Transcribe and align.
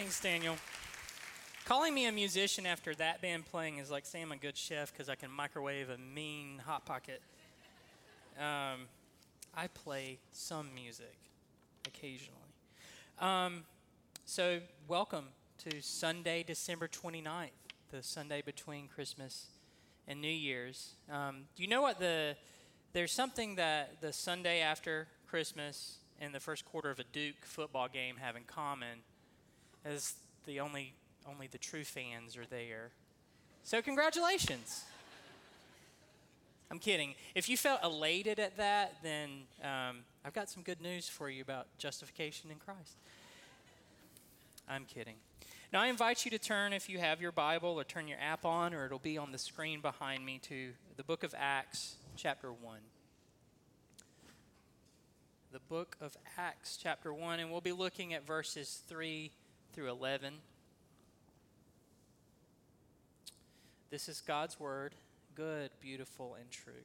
Thanks, 0.00 0.18
Daniel. 0.18 0.56
Calling 1.66 1.92
me 1.92 2.06
a 2.06 2.12
musician 2.12 2.64
after 2.64 2.94
that 2.94 3.20
band 3.20 3.44
playing 3.44 3.76
is 3.76 3.90
like 3.90 4.06
saying 4.06 4.24
I'm 4.24 4.32
a 4.32 4.36
good 4.36 4.56
chef 4.56 4.90
because 4.90 5.10
I 5.10 5.14
can 5.14 5.30
microwave 5.30 5.90
a 5.90 5.98
mean 5.98 6.62
hot 6.64 6.86
pocket. 6.86 7.20
Um, 8.38 8.86
I 9.54 9.66
play 9.66 10.16
some 10.32 10.74
music 10.74 11.14
occasionally. 11.86 12.38
Um, 13.18 13.64
so, 14.24 14.60
welcome 14.88 15.26
to 15.68 15.82
Sunday, 15.82 16.44
December 16.44 16.88
29th, 16.88 17.50
the 17.90 18.02
Sunday 18.02 18.40
between 18.40 18.88
Christmas 18.88 19.48
and 20.08 20.22
New 20.22 20.28
Year's. 20.28 20.94
Um, 21.12 21.42
do 21.54 21.62
you 21.62 21.68
know 21.68 21.82
what 21.82 21.98
the 21.98 22.36
there's 22.94 23.12
something 23.12 23.56
that 23.56 24.00
the 24.00 24.14
Sunday 24.14 24.62
after 24.62 25.08
Christmas 25.28 25.98
and 26.18 26.34
the 26.34 26.40
first 26.40 26.64
quarter 26.64 26.90
of 26.90 26.98
a 27.00 27.04
Duke 27.04 27.44
football 27.44 27.86
game 27.86 28.16
have 28.16 28.34
in 28.34 28.44
common 28.44 29.00
as 29.84 30.14
the 30.46 30.60
only 30.60 30.94
only 31.28 31.46
the 31.46 31.58
true 31.58 31.84
fans 31.84 32.36
are 32.36 32.46
there. 32.46 32.90
So 33.62 33.82
congratulations. 33.82 34.84
I'm 36.70 36.78
kidding. 36.78 37.14
If 37.34 37.48
you 37.48 37.56
felt 37.56 37.82
elated 37.82 38.38
at 38.38 38.56
that, 38.56 38.94
then 39.02 39.30
um, 39.62 39.98
I've 40.24 40.32
got 40.32 40.48
some 40.48 40.62
good 40.62 40.80
news 40.80 41.08
for 41.08 41.28
you 41.28 41.42
about 41.42 41.66
justification 41.78 42.50
in 42.50 42.58
Christ. 42.58 42.96
I'm 44.68 44.84
kidding. 44.84 45.16
Now, 45.72 45.82
I 45.82 45.88
invite 45.88 46.24
you 46.24 46.30
to 46.30 46.38
turn, 46.38 46.72
if 46.72 46.88
you 46.88 46.98
have 46.98 47.20
your 47.20 47.32
Bible, 47.32 47.70
or 47.70 47.84
turn 47.84 48.06
your 48.06 48.18
app 48.20 48.44
on, 48.44 48.72
or 48.72 48.86
it'll 48.86 49.00
be 49.00 49.18
on 49.18 49.32
the 49.32 49.38
screen 49.38 49.80
behind 49.80 50.24
me, 50.24 50.38
to 50.44 50.70
the 50.96 51.02
book 51.02 51.24
of 51.24 51.34
Acts, 51.36 51.96
chapter 52.16 52.52
1. 52.52 52.78
The 55.52 55.60
book 55.68 55.96
of 56.00 56.16
Acts, 56.38 56.78
chapter 56.80 57.12
1, 57.12 57.40
and 57.40 57.50
we'll 57.50 57.60
be 57.60 57.72
looking 57.72 58.14
at 58.14 58.24
verses 58.24 58.82
3 58.88 59.32
through 59.72 59.90
11. 59.90 60.34
This 63.90 64.08
is 64.08 64.20
God's 64.20 64.60
word, 64.60 64.94
good, 65.34 65.70
beautiful, 65.80 66.36
and 66.38 66.50
true. 66.50 66.84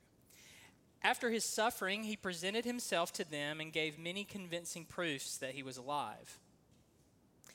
After 1.03 1.29
his 1.29 1.53
suffering, 1.53 2.03
he 2.03 2.15
presented 2.15 2.65
himself 2.65 3.13
to 3.13 3.23
them 3.23 3.61
and 3.61 3.71
gave 3.71 3.99
many 3.99 4.23
convincing 4.23 4.85
proofs 4.85 5.37
that 5.37 5.51
he 5.51 5.61
was 5.61 5.77
alive. 5.77 6.39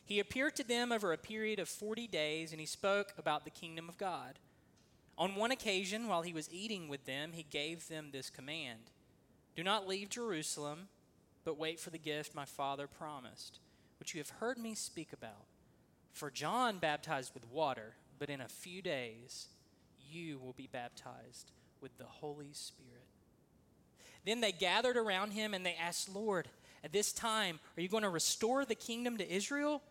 He 0.04 0.20
appeared 0.20 0.54
to 0.56 0.64
them 0.64 0.92
over 0.92 1.12
a 1.12 1.18
period 1.18 1.58
of 1.58 1.68
40 1.68 2.06
days, 2.06 2.52
and 2.52 2.60
he 2.60 2.66
spoke 2.66 3.12
about 3.18 3.44
the 3.44 3.50
kingdom 3.50 3.88
of 3.88 3.98
God. 3.98 4.38
On 5.18 5.34
one 5.34 5.50
occasion, 5.50 6.08
while 6.08 6.22
he 6.22 6.32
was 6.32 6.48
eating 6.52 6.88
with 6.88 7.04
them, 7.06 7.32
he 7.32 7.42
gave 7.42 7.88
them 7.88 8.10
this 8.10 8.30
command 8.30 8.80
Do 9.54 9.62
not 9.62 9.88
leave 9.88 10.08
Jerusalem, 10.08 10.88
but 11.44 11.58
wait 11.58 11.78
for 11.80 11.90
the 11.90 11.98
gift 11.98 12.34
my 12.34 12.44
Father 12.44 12.86
promised, 12.86 13.58
which 14.00 14.14
you 14.14 14.20
have 14.20 14.30
heard 14.30 14.58
me 14.58 14.74
speak 14.74 15.12
about. 15.12 15.46
For 16.12 16.30
John 16.30 16.78
baptized 16.78 17.32
with 17.34 17.48
water 17.48 17.94
but 18.20 18.30
in 18.30 18.40
a 18.40 18.48
few 18.48 18.82
days 18.82 19.48
you 20.08 20.38
will 20.38 20.52
be 20.52 20.68
baptized 20.70 21.50
with 21.80 21.96
the 21.98 22.04
Holy 22.04 22.52
Spirit. 22.52 23.08
Then 24.24 24.42
they 24.42 24.52
gathered 24.52 24.98
around 24.98 25.32
him 25.32 25.54
and 25.54 25.64
they 25.64 25.74
asked, 25.74 26.14
Lord, 26.14 26.46
at 26.84 26.92
this 26.92 27.12
time, 27.12 27.58
are 27.76 27.80
you 27.80 27.88
going 27.88 28.02
to 28.02 28.10
restore 28.10 28.64
the 28.64 28.74
kingdom 28.74 29.16
to 29.16 29.34
Israel? 29.34 29.82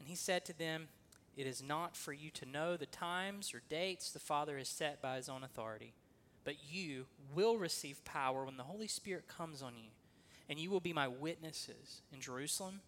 And 0.00 0.08
he 0.08 0.16
said 0.16 0.44
to 0.46 0.58
them, 0.58 0.88
It 1.36 1.46
is 1.46 1.62
not 1.62 1.96
for 1.96 2.12
you 2.12 2.30
to 2.32 2.46
know 2.46 2.76
the 2.76 2.86
times 2.86 3.54
or 3.54 3.62
dates 3.68 4.10
the 4.10 4.18
Father 4.18 4.58
has 4.58 4.68
set 4.68 5.00
by 5.00 5.16
his 5.16 5.28
own 5.28 5.44
authority, 5.44 5.94
but 6.44 6.56
you 6.68 7.06
will 7.34 7.56
receive 7.56 8.04
power 8.04 8.44
when 8.44 8.56
the 8.56 8.64
Holy 8.64 8.88
Spirit 8.88 9.28
comes 9.28 9.62
on 9.62 9.74
you, 9.76 9.90
and 10.48 10.58
you 10.58 10.70
will 10.70 10.80
be 10.80 10.92
my 10.92 11.06
witnesses 11.06 12.02
in 12.12 12.20
Jerusalem, 12.20 12.80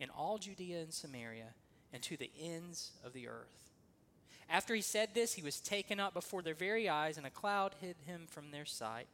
in 0.00 0.10
all 0.10 0.38
Judea 0.38 0.80
and 0.80 0.92
Samaria, 0.92 1.54
and 1.92 2.02
to 2.02 2.16
the 2.16 2.30
ends 2.40 2.92
of 3.04 3.12
the 3.12 3.28
earth. 3.28 3.70
After 4.50 4.74
he 4.74 4.80
said 4.80 5.10
this, 5.14 5.34
he 5.34 5.42
was 5.42 5.60
taken 5.60 6.00
up 6.00 6.14
before 6.14 6.42
their 6.42 6.54
very 6.54 6.88
eyes, 6.88 7.18
and 7.18 7.26
a 7.26 7.30
cloud 7.30 7.74
hid 7.80 7.96
him 8.06 8.26
from 8.28 8.50
their 8.50 8.64
sight. 8.64 9.06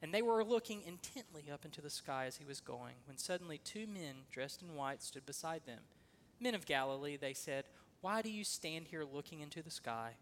And 0.00 0.14
they 0.14 0.22
were 0.22 0.44
looking 0.44 0.82
intently 0.86 1.44
up 1.52 1.64
into 1.64 1.80
the 1.80 1.90
sky 1.90 2.26
as 2.26 2.36
he 2.36 2.44
was 2.44 2.60
going, 2.60 2.94
when 3.06 3.18
suddenly 3.18 3.58
two 3.58 3.86
men 3.86 4.14
dressed 4.30 4.62
in 4.62 4.74
white 4.74 5.02
stood 5.02 5.26
beside 5.26 5.66
them. 5.66 5.80
Men 6.40 6.54
of 6.54 6.66
Galilee, 6.66 7.16
they 7.16 7.34
said, 7.34 7.64
Why 8.00 8.22
do 8.22 8.30
you 8.30 8.44
stand 8.44 8.86
here 8.88 9.04
looking 9.04 9.40
into 9.40 9.62
the 9.62 9.70
sky? 9.70 10.12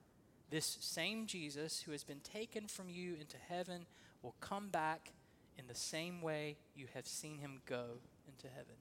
This 0.50 0.78
same 0.80 1.26
Jesus 1.26 1.82
who 1.82 1.92
has 1.92 2.04
been 2.04 2.20
taken 2.20 2.68
from 2.68 2.88
you 2.88 3.16
into 3.20 3.36
heaven 3.48 3.86
will 4.22 4.34
come 4.40 4.68
back 4.68 5.12
in 5.58 5.66
the 5.66 5.74
same 5.74 6.22
way 6.22 6.56
you 6.74 6.86
have 6.94 7.06
seen 7.06 7.38
him 7.38 7.60
go 7.66 7.98
into 8.26 8.48
heaven. 8.48 8.74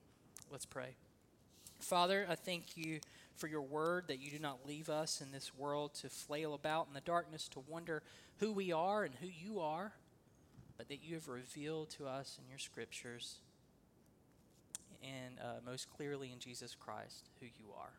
Let's 0.50 0.66
pray. 0.66 0.96
Father, 1.86 2.26
I 2.28 2.34
thank 2.34 2.78
you 2.78 3.00
for 3.36 3.46
your 3.46 3.62
word 3.62 4.06
that 4.08 4.20
you 4.20 4.32
do 4.32 4.40
not 4.40 4.68
leave 4.68 4.90
us 4.90 5.22
in 5.22 5.32
this 5.32 5.56
world 5.56 5.94
to 6.02 6.10
flail 6.10 6.56
about 6.56 6.88
in 6.88 6.96
the 6.96 7.02
darkness 7.02 7.48
to 7.50 7.60
wonder 7.68 8.02
who 8.40 8.52
we 8.52 8.72
are 8.72 9.04
and 9.04 9.14
who 9.22 9.28
you 9.28 9.60
are, 9.60 9.94
but 10.78 10.88
that 10.90 11.04
you 11.04 11.14
have 11.14 11.28
revealed 11.28 11.92
to 11.92 12.08
us 12.08 12.40
in 12.42 12.50
your 12.50 12.58
scriptures 12.58 13.36
and 15.04 15.38
uh, 15.40 15.60
most 15.64 15.88
clearly 15.96 16.32
in 16.34 16.40
Jesus 16.40 16.74
Christ 16.74 17.30
who 17.40 17.46
you 17.46 17.72
are 17.80 17.94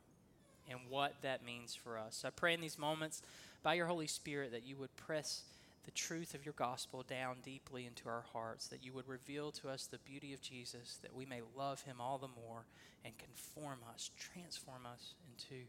and 0.69 0.81
what 0.89 1.15
that 1.23 1.45
means 1.45 1.77
for 1.77 1.97
us. 1.97 2.25
I 2.27 2.31
pray 2.31 2.55
in 2.55 2.61
these 2.61 2.81
moments 2.81 3.23
by 3.63 3.75
your 3.75 3.87
Holy 3.87 4.09
Spirit 4.09 4.51
that 4.51 4.67
you 4.67 4.77
would 4.79 4.97
press 4.97 5.43
the 5.87 5.93
truth 5.93 6.35
of 6.35 6.45
your 6.45 6.55
gospel 6.55 7.05
down 7.09 7.37
deeply 7.43 7.87
into 7.87 8.09
our 8.09 8.25
hearts, 8.33 8.67
that 8.69 8.85
you 8.85 8.93
would 8.93 9.09
reveal 9.09 9.53
to 9.53 9.69
us 9.69 9.87
the 9.87 9.99
beauty 9.99 10.35
of 10.35 10.43
Jesus, 10.43 10.99
that 11.01 11.15
we 11.15 11.25
may 11.25 11.41
love 11.57 11.81
him 11.83 11.97
all 12.01 12.19
the 12.19 12.29
more 12.29 12.67
and 13.05 13.15
conform 13.17 13.79
us, 13.95 14.11
transform 14.19 14.85
us 14.85 15.15
into 15.31 15.63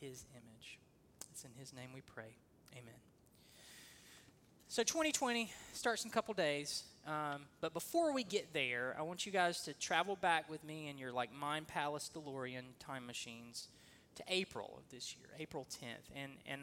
his 0.00 0.26
image. 0.32 0.78
It's 1.32 1.44
in 1.44 1.50
his 1.58 1.72
name 1.72 1.88
we 1.94 2.02
pray. 2.02 2.36
Amen. 2.72 2.94
So 4.68 4.82
2020 4.82 5.50
starts 5.72 6.04
in 6.04 6.10
a 6.10 6.12
couple 6.12 6.34
days, 6.34 6.84
um, 7.06 7.42
but 7.60 7.72
before 7.72 8.12
we 8.12 8.22
get 8.22 8.52
there, 8.52 8.94
I 8.98 9.02
want 9.02 9.24
you 9.24 9.32
guys 9.32 9.60
to 9.62 9.72
travel 9.72 10.16
back 10.16 10.50
with 10.50 10.62
me 10.62 10.88
in 10.88 10.98
your 10.98 11.12
like 11.12 11.32
Mind 11.32 11.68
Palace 11.68 12.10
DeLorean 12.14 12.64
time 12.80 13.06
machines 13.06 13.68
to 14.16 14.24
April 14.28 14.74
of 14.76 14.90
this 14.90 15.16
year, 15.16 15.28
April 15.38 15.66
10th, 15.70 16.14
and 16.14 16.32
and 16.46 16.60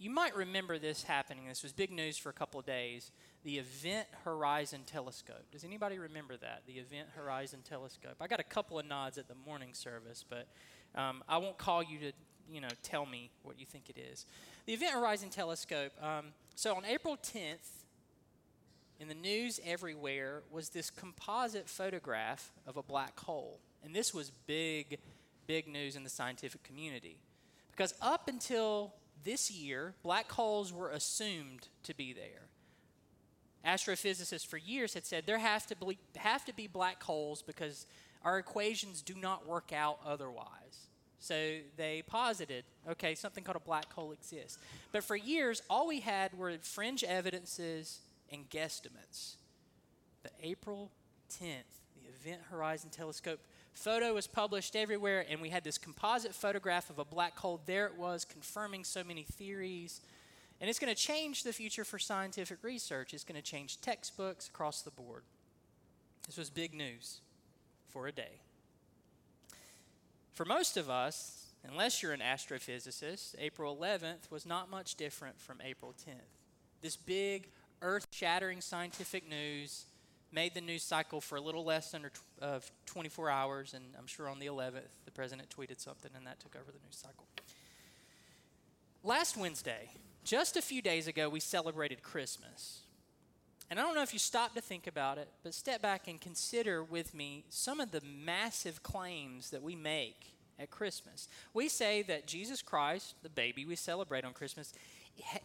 you 0.00 0.08
might 0.08 0.34
remember 0.34 0.78
this 0.78 1.02
happening. 1.02 1.46
This 1.46 1.62
was 1.62 1.72
big 1.72 1.92
news 1.92 2.16
for 2.16 2.30
a 2.30 2.32
couple 2.32 2.58
of 2.58 2.64
days. 2.64 3.12
The 3.44 3.58
Event 3.58 4.08
Horizon 4.24 4.80
Telescope. 4.86 5.44
Does 5.52 5.62
anybody 5.62 5.98
remember 5.98 6.38
that? 6.38 6.62
The 6.66 6.72
Event 6.72 7.08
Horizon 7.14 7.60
Telescope. 7.68 8.16
I 8.18 8.26
got 8.26 8.40
a 8.40 8.44
couple 8.44 8.78
of 8.78 8.86
nods 8.86 9.18
at 9.18 9.28
the 9.28 9.34
morning 9.34 9.74
service, 9.74 10.24
but 10.26 10.48
um, 10.94 11.22
I 11.28 11.36
won't 11.36 11.58
call 11.58 11.82
you 11.82 11.98
to, 11.98 12.12
you 12.50 12.62
know, 12.62 12.70
tell 12.82 13.04
me 13.04 13.30
what 13.42 13.60
you 13.60 13.66
think 13.66 13.90
it 13.90 13.98
is. 13.98 14.24
The 14.64 14.72
Event 14.72 14.94
Horizon 14.94 15.28
Telescope. 15.28 15.92
Um, 16.02 16.28
so 16.54 16.74
on 16.74 16.86
April 16.86 17.18
10th, 17.18 17.84
in 18.98 19.08
the 19.08 19.14
news 19.14 19.60
everywhere 19.66 20.42
was 20.50 20.70
this 20.70 20.90
composite 20.90 21.68
photograph 21.68 22.52
of 22.66 22.78
a 22.78 22.82
black 22.82 23.20
hole, 23.20 23.60
and 23.84 23.94
this 23.94 24.14
was 24.14 24.30
big, 24.46 24.98
big 25.46 25.68
news 25.68 25.94
in 25.94 26.04
the 26.04 26.10
scientific 26.10 26.62
community 26.62 27.18
because 27.70 27.94
up 28.02 28.28
until 28.28 28.94
this 29.24 29.50
year, 29.50 29.94
black 30.02 30.30
holes 30.30 30.72
were 30.72 30.90
assumed 30.90 31.68
to 31.84 31.94
be 31.94 32.12
there. 32.12 32.48
Astrophysicists 33.64 34.46
for 34.46 34.56
years 34.56 34.94
had 34.94 35.04
said 35.04 35.26
there 35.26 35.38
have 35.38 35.66
to 35.66 35.76
be, 35.76 35.98
have 36.16 36.44
to 36.46 36.54
be 36.54 36.66
black 36.66 37.02
holes 37.02 37.42
because 37.42 37.86
our 38.24 38.38
equations 38.38 39.02
do 39.02 39.14
not 39.14 39.46
work 39.46 39.72
out 39.72 39.98
otherwise. 40.04 40.88
So 41.18 41.58
they 41.76 42.02
posited, 42.06 42.64
okay, 42.88 43.14
something 43.14 43.44
called 43.44 43.56
a 43.56 43.60
black 43.60 43.92
hole 43.92 44.12
exists. 44.12 44.58
But 44.90 45.04
for 45.04 45.16
years, 45.16 45.62
all 45.68 45.86
we 45.86 46.00
had 46.00 46.36
were 46.36 46.56
fringe 46.62 47.04
evidences 47.04 48.00
and 48.32 48.48
guesstimates. 48.48 49.34
But 50.22 50.32
April 50.42 50.90
10th, 51.30 51.64
the 51.94 52.08
Event 52.08 52.42
Horizon 52.50 52.88
Telescope 52.90 53.40
photo 53.74 54.14
was 54.14 54.26
published 54.26 54.76
everywhere, 54.76 55.24
and 55.28 55.40
we 55.40 55.50
had 55.50 55.64
this 55.64 55.78
composite 55.78 56.34
photograph 56.34 56.90
of 56.90 56.98
a 56.98 57.04
black 57.04 57.38
hole. 57.38 57.60
There 57.66 57.86
it 57.86 57.96
was, 57.96 58.24
confirming 58.24 58.84
so 58.84 59.02
many 59.04 59.22
theories. 59.22 60.00
And 60.60 60.68
it's 60.68 60.78
going 60.78 60.94
to 60.94 61.00
change 61.00 61.42
the 61.42 61.52
future 61.52 61.84
for 61.84 61.98
scientific 61.98 62.62
research. 62.62 63.14
It's 63.14 63.24
going 63.24 63.40
to 63.40 63.42
change 63.42 63.80
textbooks 63.80 64.48
across 64.48 64.82
the 64.82 64.90
board. 64.90 65.22
This 66.26 66.36
was 66.36 66.50
big 66.50 66.74
news 66.74 67.20
for 67.88 68.06
a 68.06 68.12
day. 68.12 68.40
For 70.32 70.44
most 70.44 70.76
of 70.76 70.88
us, 70.88 71.46
unless 71.68 72.02
you're 72.02 72.12
an 72.12 72.20
astrophysicist, 72.20 73.34
April 73.38 73.76
11th 73.76 74.30
was 74.30 74.46
not 74.46 74.70
much 74.70 74.94
different 74.94 75.40
from 75.40 75.60
April 75.64 75.94
10th. 76.06 76.38
This 76.82 76.96
big, 76.96 77.48
earth 77.82 78.06
shattering 78.10 78.60
scientific 78.60 79.28
news 79.28 79.86
made 80.32 80.54
the 80.54 80.60
news 80.60 80.82
cycle 80.82 81.20
for 81.20 81.36
a 81.36 81.40
little 81.40 81.64
less 81.64 81.90
than 81.90 82.06
uh, 82.40 82.60
24 82.86 83.30
hours, 83.30 83.74
and 83.74 83.84
I'm 83.98 84.06
sure 84.06 84.28
on 84.28 84.38
the 84.38 84.46
11th, 84.46 85.04
the 85.04 85.10
president 85.10 85.48
tweeted 85.50 85.80
something, 85.80 86.10
and 86.16 86.26
that 86.26 86.40
took 86.40 86.54
over 86.56 86.70
the 86.70 86.78
news 86.84 86.96
cycle. 86.96 87.26
Last 89.02 89.36
Wednesday, 89.36 89.90
just 90.24 90.56
a 90.56 90.62
few 90.62 90.82
days 90.82 91.08
ago, 91.08 91.28
we 91.28 91.40
celebrated 91.40 92.02
Christmas. 92.02 92.80
And 93.70 93.78
I 93.78 93.82
don't 93.82 93.94
know 93.94 94.02
if 94.02 94.12
you 94.12 94.18
stop 94.18 94.54
to 94.54 94.60
think 94.60 94.86
about 94.86 95.16
it, 95.16 95.28
but 95.42 95.54
step 95.54 95.80
back 95.80 96.08
and 96.08 96.20
consider 96.20 96.82
with 96.82 97.14
me 97.14 97.44
some 97.48 97.80
of 97.80 97.92
the 97.92 98.00
massive 98.02 98.82
claims 98.82 99.50
that 99.50 99.62
we 99.62 99.76
make 99.76 100.34
at 100.58 100.70
Christmas. 100.70 101.28
We 101.54 101.68
say 101.68 102.02
that 102.02 102.26
Jesus 102.26 102.62
Christ, 102.62 103.14
the 103.22 103.28
baby 103.28 103.64
we 103.64 103.76
celebrate 103.76 104.24
on 104.24 104.32
Christmas, 104.32 104.72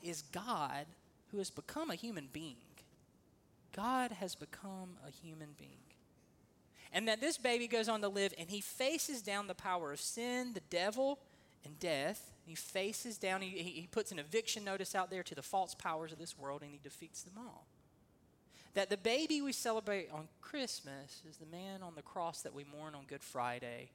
is 0.03 0.23
God 0.31 0.85
who 1.31 1.37
has 1.37 1.49
become 1.49 1.91
a 1.91 1.95
human 1.95 2.29
being. 2.33 2.64
God 3.75 4.11
has 4.13 4.35
become 4.35 4.97
a 5.05 5.11
human 5.11 5.49
being. 5.57 5.71
And 6.93 7.07
that 7.09 7.19
this 7.19 7.37
baby 7.37 7.67
goes 7.67 7.89
on 7.89 8.01
to 8.01 8.07
live 8.07 8.33
and 8.39 8.49
he 8.49 8.61
faces 8.61 9.21
down 9.21 9.47
the 9.47 9.55
power 9.55 9.91
of 9.91 9.99
sin, 9.99 10.53
the 10.53 10.61
devil, 10.69 11.19
and 11.65 11.77
death. 11.77 12.31
He 12.45 12.55
faces 12.55 13.17
down, 13.17 13.41
he, 13.41 13.49
he 13.49 13.87
puts 13.91 14.13
an 14.13 14.19
eviction 14.19 14.63
notice 14.63 14.95
out 14.95 15.09
there 15.09 15.23
to 15.23 15.35
the 15.35 15.41
false 15.41 15.75
powers 15.75 16.13
of 16.13 16.19
this 16.19 16.37
world 16.37 16.61
and 16.61 16.71
he 16.71 16.79
defeats 16.81 17.23
them 17.23 17.33
all. 17.37 17.67
That 18.75 18.89
the 18.89 18.97
baby 18.97 19.41
we 19.41 19.51
celebrate 19.51 20.09
on 20.11 20.29
Christmas 20.41 21.21
is 21.29 21.37
the 21.37 21.45
man 21.45 21.81
on 21.81 21.95
the 21.95 22.01
cross 22.01 22.41
that 22.41 22.53
we 22.53 22.63
mourn 22.63 22.95
on 22.95 23.03
Good 23.07 23.23
Friday. 23.23 23.91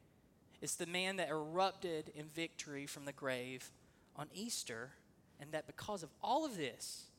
It's 0.61 0.75
the 0.75 0.87
man 0.87 1.17
that 1.17 1.31
erupted 1.31 2.13
in 2.15 2.27
victory 2.27 2.87
from 2.87 3.07
the 3.07 3.13
grave 3.13 3.71
on 4.17 4.29
Easter. 4.35 4.91
And 5.41 5.53
that 5.53 5.67
because 5.67 6.03
of 6.03 6.11
all 6.23 6.45
of 6.45 6.59
this, 6.59 7.10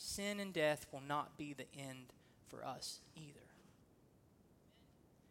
sin 0.00 0.40
and 0.40 0.52
death 0.52 0.86
will 0.92 1.02
not 1.06 1.36
be 1.36 1.52
the 1.52 1.66
end 1.78 2.12
for 2.48 2.64
us 2.64 3.00
either. 3.16 3.40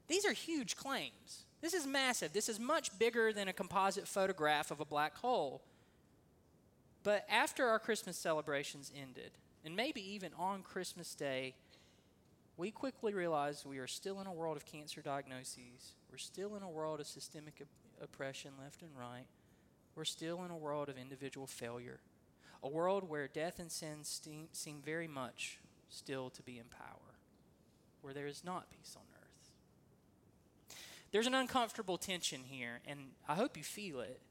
These 0.08 0.26
are 0.26 0.34
huge 0.34 0.76
claims. 0.76 1.46
This 1.62 1.74
is 1.74 1.86
massive. 1.86 2.34
This 2.34 2.50
is 2.50 2.60
much 2.60 2.98
bigger 2.98 3.34
than 3.34 3.48
a 3.48 3.54
composite 3.54 4.08
photograph 4.08 4.72
of 4.72 4.80
a 4.80 4.86
black 4.86 5.18
hole. 5.18 5.62
But 7.04 7.26
after 7.30 7.66
our 7.68 7.80
Christmas 7.80 8.18
celebrations 8.18 8.92
ended, 8.96 9.32
and 9.66 9.76
maybe 9.76 10.02
even 10.14 10.32
on 10.38 10.62
Christmas 10.62 11.16
Day, 11.16 11.56
we 12.56 12.72
quickly 12.72 13.14
realized 13.14 13.66
we 13.66 13.80
are 13.80 13.88
still 13.88 14.22
in 14.22 14.28
a 14.28 14.34
world 14.34 14.58
of 14.58 14.66
cancer 14.66 15.02
diagnoses. 15.02 15.94
We're 16.12 16.18
still 16.18 16.56
in 16.56 16.64
a 16.64 16.70
world 16.70 17.00
of 17.00 17.08
systemic 17.08 17.56
op- 17.62 18.04
oppression 18.04 18.52
left 18.62 18.82
and 18.82 18.92
right. 18.98 19.26
We're 19.96 20.06
still 20.06 20.44
in 20.44 20.52
a 20.52 20.58
world 20.58 20.90
of 20.90 20.98
individual 20.98 21.48
failure 21.48 22.00
a 22.64 22.70
world 22.70 23.08
where 23.08 23.28
death 23.28 23.60
and 23.60 23.72
sin 23.72 24.00
seem 24.04 24.82
very 24.84 25.08
much 25.08 25.60
still 25.90 26.30
to 26.32 26.42
be 26.44 26.58
in 26.58 26.66
power, 26.66 27.16
where 28.02 28.14
there 28.14 28.28
is 28.28 28.44
not 28.44 28.70
peace 28.70 28.96
on 28.96 29.04
earth. 29.14 29.30
There's 31.12 31.28
an 31.28 31.34
uncomfortable 31.34 31.98
tension 31.98 32.42
here, 32.46 32.82
and 32.88 33.00
I 33.28 33.36
hope 33.36 33.58
you 33.58 33.64
feel 33.64 34.02
it. 34.02 34.22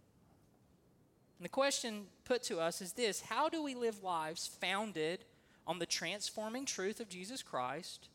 And 1.38 1.44
the 1.44 1.50
question 1.50 2.06
put 2.24 2.42
to 2.44 2.60
us 2.60 2.80
is 2.80 2.92
this 2.92 3.22
How 3.22 3.48
do 3.48 3.62
we 3.62 3.74
live 3.74 4.02
lives 4.02 4.46
founded 4.60 5.24
on 5.66 5.78
the 5.78 5.86
transforming 5.86 6.64
truth 6.64 7.00
of 7.00 7.08
Jesus 7.08 7.42
Christ 7.42 8.08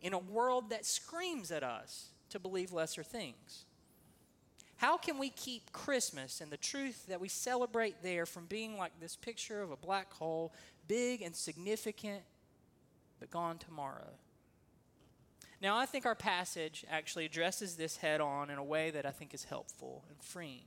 in 0.00 0.12
a 0.12 0.18
world 0.18 0.70
that 0.70 0.86
screams 0.86 1.50
at 1.50 1.62
us 1.62 2.08
to 2.30 2.38
believe 2.38 2.72
lesser 2.72 3.02
things? 3.02 3.64
How 4.78 4.96
can 4.96 5.18
we 5.18 5.30
keep 5.30 5.72
Christmas 5.72 6.40
and 6.40 6.52
the 6.52 6.56
truth 6.56 7.06
that 7.08 7.20
we 7.20 7.28
celebrate 7.28 8.02
there 8.02 8.24
from 8.26 8.46
being 8.46 8.78
like 8.78 8.92
this 9.00 9.16
picture 9.16 9.60
of 9.60 9.72
a 9.72 9.76
black 9.76 10.12
hole, 10.12 10.52
big 10.86 11.20
and 11.20 11.34
significant, 11.34 12.22
but 13.18 13.28
gone 13.28 13.58
tomorrow? 13.58 14.10
Now, 15.60 15.76
I 15.76 15.84
think 15.86 16.06
our 16.06 16.14
passage 16.14 16.84
actually 16.88 17.24
addresses 17.24 17.74
this 17.74 17.96
head 17.96 18.20
on 18.20 18.50
in 18.50 18.58
a 18.58 18.62
way 18.62 18.90
that 18.92 19.04
I 19.04 19.10
think 19.10 19.34
is 19.34 19.42
helpful 19.42 20.04
and 20.08 20.16
freeing. 20.22 20.62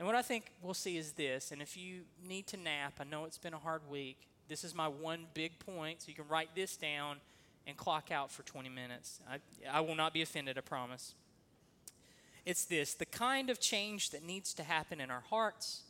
And 0.00 0.06
what 0.08 0.16
I 0.16 0.22
think 0.22 0.50
we'll 0.60 0.74
see 0.74 0.96
is 0.96 1.12
this, 1.12 1.52
and 1.52 1.62
if 1.62 1.76
you 1.76 2.00
need 2.26 2.48
to 2.48 2.56
nap, 2.56 2.94
I 2.98 3.04
know 3.04 3.26
it's 3.26 3.38
been 3.38 3.54
a 3.54 3.58
hard 3.58 3.82
week. 3.88 4.26
This 4.48 4.64
is 4.64 4.74
my 4.74 4.88
one 4.88 5.26
big 5.34 5.60
point, 5.60 6.02
so 6.02 6.08
you 6.08 6.14
can 6.14 6.26
write 6.26 6.56
this 6.56 6.76
down 6.76 7.18
and 7.64 7.76
clock 7.76 8.10
out 8.10 8.32
for 8.32 8.42
20 8.42 8.68
minutes. 8.68 9.20
I, 9.30 9.38
I 9.70 9.80
will 9.82 9.94
not 9.94 10.12
be 10.12 10.20
offended, 10.20 10.58
I 10.58 10.62
promise. 10.62 11.14
It's 12.44 12.64
this 12.64 12.94
the 12.94 13.06
kind 13.06 13.50
of 13.50 13.60
change 13.60 14.10
that 14.10 14.24
needs 14.24 14.54
to 14.54 14.62
happen 14.62 15.00
in 15.00 15.10
our 15.10 15.24
hearts, 15.30 15.82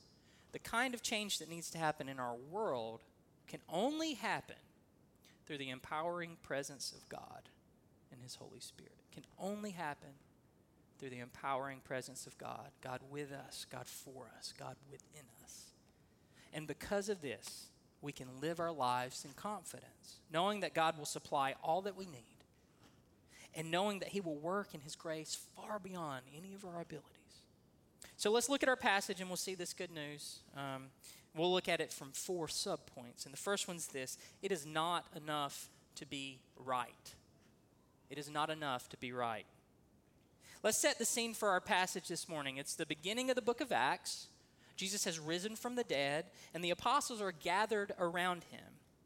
the 0.52 0.58
kind 0.58 0.94
of 0.94 1.02
change 1.02 1.38
that 1.38 1.48
needs 1.48 1.70
to 1.70 1.78
happen 1.78 2.08
in 2.08 2.20
our 2.20 2.36
world 2.50 3.00
can 3.48 3.60
only 3.68 4.14
happen 4.14 4.56
through 5.46 5.58
the 5.58 5.70
empowering 5.70 6.36
presence 6.42 6.92
of 6.92 7.08
God 7.08 7.48
and 8.12 8.22
His 8.22 8.36
Holy 8.36 8.60
Spirit. 8.60 8.94
It 9.10 9.14
can 9.14 9.24
only 9.38 9.72
happen 9.72 10.10
through 10.98 11.10
the 11.10 11.20
empowering 11.20 11.80
presence 11.84 12.26
of 12.26 12.38
God, 12.38 12.70
God 12.80 13.00
with 13.10 13.32
us, 13.32 13.66
God 13.70 13.86
for 13.86 14.30
us, 14.38 14.54
God 14.58 14.76
within 14.90 15.26
us. 15.42 15.72
And 16.52 16.66
because 16.66 17.08
of 17.08 17.20
this, 17.20 17.66
we 18.00 18.12
can 18.12 18.28
live 18.40 18.60
our 18.60 18.72
lives 18.72 19.24
in 19.24 19.32
confidence, 19.32 20.20
knowing 20.32 20.60
that 20.60 20.74
God 20.74 20.96
will 20.96 21.04
supply 21.04 21.54
all 21.62 21.82
that 21.82 21.96
we 21.96 22.06
need 22.06 22.33
and 23.56 23.70
knowing 23.70 24.00
that 24.00 24.08
He 24.08 24.20
will 24.20 24.36
work 24.36 24.74
in 24.74 24.80
His 24.80 24.96
grace 24.96 25.38
far 25.56 25.78
beyond 25.78 26.22
any 26.36 26.54
of 26.54 26.64
our 26.64 26.80
abilities. 26.80 27.10
So 28.16 28.30
let's 28.30 28.48
look 28.48 28.62
at 28.62 28.68
our 28.68 28.76
passage 28.76 29.20
and 29.20 29.28
we'll 29.28 29.36
see 29.36 29.54
this 29.54 29.72
good 29.72 29.90
news. 29.90 30.38
Um, 30.56 30.86
we'll 31.34 31.52
look 31.52 31.68
at 31.68 31.80
it 31.80 31.92
from 31.92 32.12
four 32.12 32.46
subpoints. 32.46 33.24
And 33.24 33.32
the 33.32 33.38
first 33.38 33.68
one's 33.68 33.88
this 33.88 34.18
it 34.42 34.52
is 34.52 34.64
not 34.64 35.06
enough 35.16 35.68
to 35.96 36.06
be 36.06 36.40
right. 36.56 37.14
It 38.10 38.18
is 38.18 38.30
not 38.30 38.50
enough 38.50 38.88
to 38.90 38.96
be 38.96 39.12
right. 39.12 39.46
Let's 40.62 40.78
set 40.78 40.98
the 40.98 41.04
scene 41.04 41.34
for 41.34 41.50
our 41.50 41.60
passage 41.60 42.08
this 42.08 42.28
morning. 42.28 42.56
It's 42.56 42.74
the 42.74 42.86
beginning 42.86 43.28
of 43.28 43.36
the 43.36 43.42
book 43.42 43.60
of 43.60 43.72
Acts. 43.72 44.28
Jesus 44.76 45.04
has 45.04 45.20
risen 45.20 45.56
from 45.56 45.76
the 45.76 45.84
dead, 45.84 46.26
and 46.52 46.64
the 46.64 46.70
apostles 46.70 47.20
are 47.20 47.32
gathered 47.32 47.92
around 47.98 48.44
him. 48.44 48.64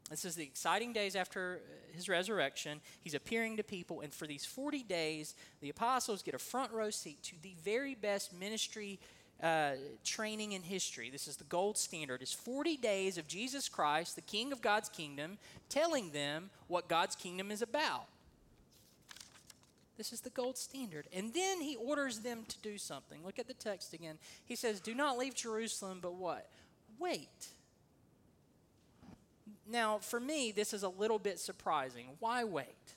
This 0.09 0.25
is 0.25 0.35
the 0.35 0.43
exciting 0.43 0.91
days 0.91 1.15
after 1.15 1.61
his 1.93 2.09
resurrection. 2.09 2.81
He's 3.01 3.13
appearing 3.13 3.57
to 3.57 3.63
people, 3.63 4.01
and 4.01 4.13
for 4.13 4.25
these 4.25 4.45
40 4.45 4.83
days, 4.83 5.35
the 5.61 5.69
apostles 5.69 6.23
get 6.23 6.33
a 6.33 6.39
front 6.39 6.71
row 6.71 6.89
seat 6.89 7.21
to 7.23 7.35
the 7.41 7.53
very 7.63 7.93
best 7.93 8.33
ministry 8.33 8.99
uh, 9.41 9.73
training 10.03 10.53
in 10.53 10.63
history. 10.63 11.09
This 11.09 11.27
is 11.27 11.37
the 11.37 11.43
gold 11.45 11.77
standard. 11.77 12.21
It's 12.21 12.33
40 12.33 12.77
days 12.77 13.17
of 13.17 13.27
Jesus 13.27 13.69
Christ, 13.69 14.15
the 14.15 14.21
King 14.21 14.51
of 14.51 14.61
God's 14.61 14.89
kingdom, 14.89 15.37
telling 15.69 16.11
them 16.11 16.49
what 16.67 16.89
God's 16.89 17.15
kingdom 17.15 17.51
is 17.51 17.61
about. 17.61 18.07
This 19.95 20.11
is 20.11 20.21
the 20.21 20.29
gold 20.29 20.57
standard. 20.57 21.07
And 21.13 21.33
then 21.33 21.61
he 21.61 21.75
orders 21.75 22.19
them 22.19 22.45
to 22.47 22.57
do 22.63 22.77
something. 22.77 23.19
Look 23.23 23.37
at 23.37 23.47
the 23.47 23.53
text 23.53 23.93
again. 23.93 24.17
He 24.45 24.55
says, 24.55 24.79
Do 24.79 24.95
not 24.95 25.17
leave 25.17 25.35
Jerusalem, 25.35 25.99
but 26.01 26.15
what? 26.15 26.49
Wait 26.97 27.49
now, 29.69 29.99
for 29.99 30.19
me, 30.19 30.51
this 30.51 30.73
is 30.73 30.83
a 30.83 30.89
little 30.89 31.19
bit 31.19 31.39
surprising. 31.39 32.07
Why 32.19 32.43
wait? 32.43 32.95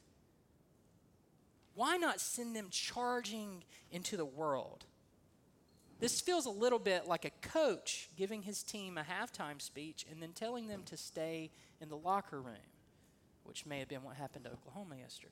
Why 1.75 1.97
not 1.97 2.21
send 2.21 2.55
them 2.55 2.69
charging 2.71 3.65
into 3.91 4.17
the 4.17 4.25
world? 4.25 4.85
This 6.01 6.21
feels 6.21 6.47
a 6.47 6.51
little 6.51 6.79
bit 6.79 7.07
like 7.07 7.25
a 7.25 7.31
coach 7.49 8.11
giving 8.17 8.43
his 8.43 8.63
team 8.63 8.99
a 8.99 9.03
halftime 9.03 9.61
speech 9.61 10.05
and 10.11 10.21
then 10.21 10.33
telling 10.33 10.67
them 10.67 10.83
to 10.87 10.97
stay 10.97 11.51
in 11.81 11.89
the 11.89 11.97
locker 11.97 12.41
room, 12.41 12.57
which 13.45 13.65
may 13.67 13.79
have 13.79 13.89
been 13.89 14.03
what 14.03 14.17
happened 14.17 14.45
to 14.45 14.51
Oklahoma 14.51 14.97
yesterday. 14.97 15.31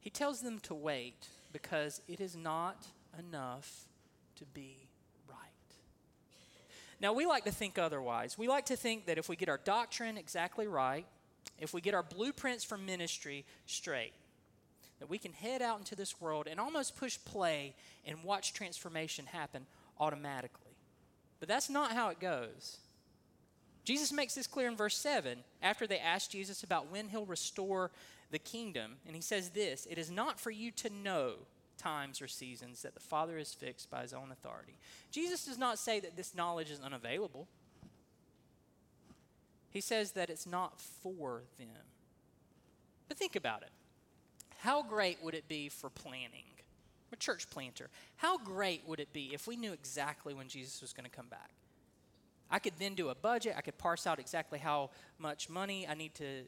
He 0.00 0.10
tells 0.10 0.42
them 0.42 0.60
to 0.60 0.74
wait 0.74 1.28
because 1.52 2.00
it 2.06 2.20
is 2.20 2.36
not 2.36 2.86
enough 3.18 3.86
to 4.36 4.44
be 4.44 4.88
now, 7.00 7.12
we 7.12 7.26
like 7.26 7.44
to 7.44 7.50
think 7.50 7.78
otherwise. 7.78 8.38
We 8.38 8.48
like 8.48 8.66
to 8.66 8.76
think 8.76 9.06
that 9.06 9.18
if 9.18 9.28
we 9.28 9.36
get 9.36 9.48
our 9.48 9.60
doctrine 9.64 10.16
exactly 10.16 10.66
right, 10.66 11.06
if 11.58 11.74
we 11.74 11.80
get 11.80 11.94
our 11.94 12.02
blueprints 12.02 12.64
for 12.64 12.78
ministry 12.78 13.44
straight, 13.66 14.12
that 15.00 15.10
we 15.10 15.18
can 15.18 15.32
head 15.32 15.60
out 15.60 15.78
into 15.78 15.94
this 15.94 16.20
world 16.20 16.46
and 16.50 16.58
almost 16.58 16.96
push 16.96 17.18
play 17.24 17.74
and 18.06 18.22
watch 18.24 18.54
transformation 18.54 19.26
happen 19.26 19.66
automatically. 19.98 20.60
But 21.40 21.48
that's 21.48 21.68
not 21.68 21.92
how 21.92 22.08
it 22.08 22.20
goes. 22.20 22.78
Jesus 23.84 24.12
makes 24.12 24.34
this 24.34 24.46
clear 24.46 24.68
in 24.68 24.76
verse 24.76 24.96
7 24.96 25.38
after 25.62 25.86
they 25.86 25.98
ask 25.98 26.30
Jesus 26.30 26.62
about 26.62 26.90
when 26.90 27.08
he'll 27.08 27.26
restore 27.26 27.90
the 28.30 28.38
kingdom. 28.38 28.92
And 29.06 29.14
he 29.14 29.20
says 29.20 29.50
this 29.50 29.86
It 29.90 29.98
is 29.98 30.10
not 30.10 30.40
for 30.40 30.50
you 30.50 30.70
to 30.72 30.90
know 30.90 31.34
times 31.84 32.22
or 32.22 32.28
seasons 32.28 32.82
that 32.82 32.94
the 32.94 33.00
Father 33.00 33.36
has 33.36 33.52
fixed 33.52 33.90
by 33.90 34.02
his 34.02 34.14
own 34.14 34.32
authority. 34.32 34.78
Jesus 35.10 35.44
does 35.44 35.58
not 35.58 35.78
say 35.78 36.00
that 36.00 36.16
this 36.16 36.34
knowledge 36.34 36.70
is 36.70 36.80
unavailable. 36.80 37.46
He 39.70 39.80
says 39.80 40.12
that 40.12 40.30
it's 40.30 40.46
not 40.46 40.80
for 40.80 41.42
them. 41.58 41.84
But 43.08 43.18
think 43.18 43.36
about 43.36 43.62
it. 43.62 43.70
How 44.58 44.82
great 44.82 45.18
would 45.22 45.34
it 45.34 45.46
be 45.46 45.68
for 45.68 45.90
planning? 45.90 46.44
A 47.12 47.16
church 47.16 47.50
planter. 47.50 47.90
How 48.16 48.38
great 48.38 48.82
would 48.86 48.98
it 48.98 49.12
be 49.12 49.30
if 49.34 49.46
we 49.46 49.56
knew 49.56 49.72
exactly 49.72 50.32
when 50.32 50.48
Jesus 50.48 50.80
was 50.80 50.92
going 50.92 51.08
to 51.08 51.14
come 51.14 51.28
back? 51.28 51.50
I 52.50 52.58
could 52.60 52.74
then 52.78 52.94
do 52.94 53.10
a 53.10 53.14
budget. 53.14 53.54
I 53.58 53.60
could 53.60 53.78
parse 53.78 54.06
out 54.06 54.18
exactly 54.18 54.58
how 54.58 54.90
much 55.18 55.50
money 55.50 55.86
I 55.88 55.94
need 55.94 56.14
to 56.14 56.44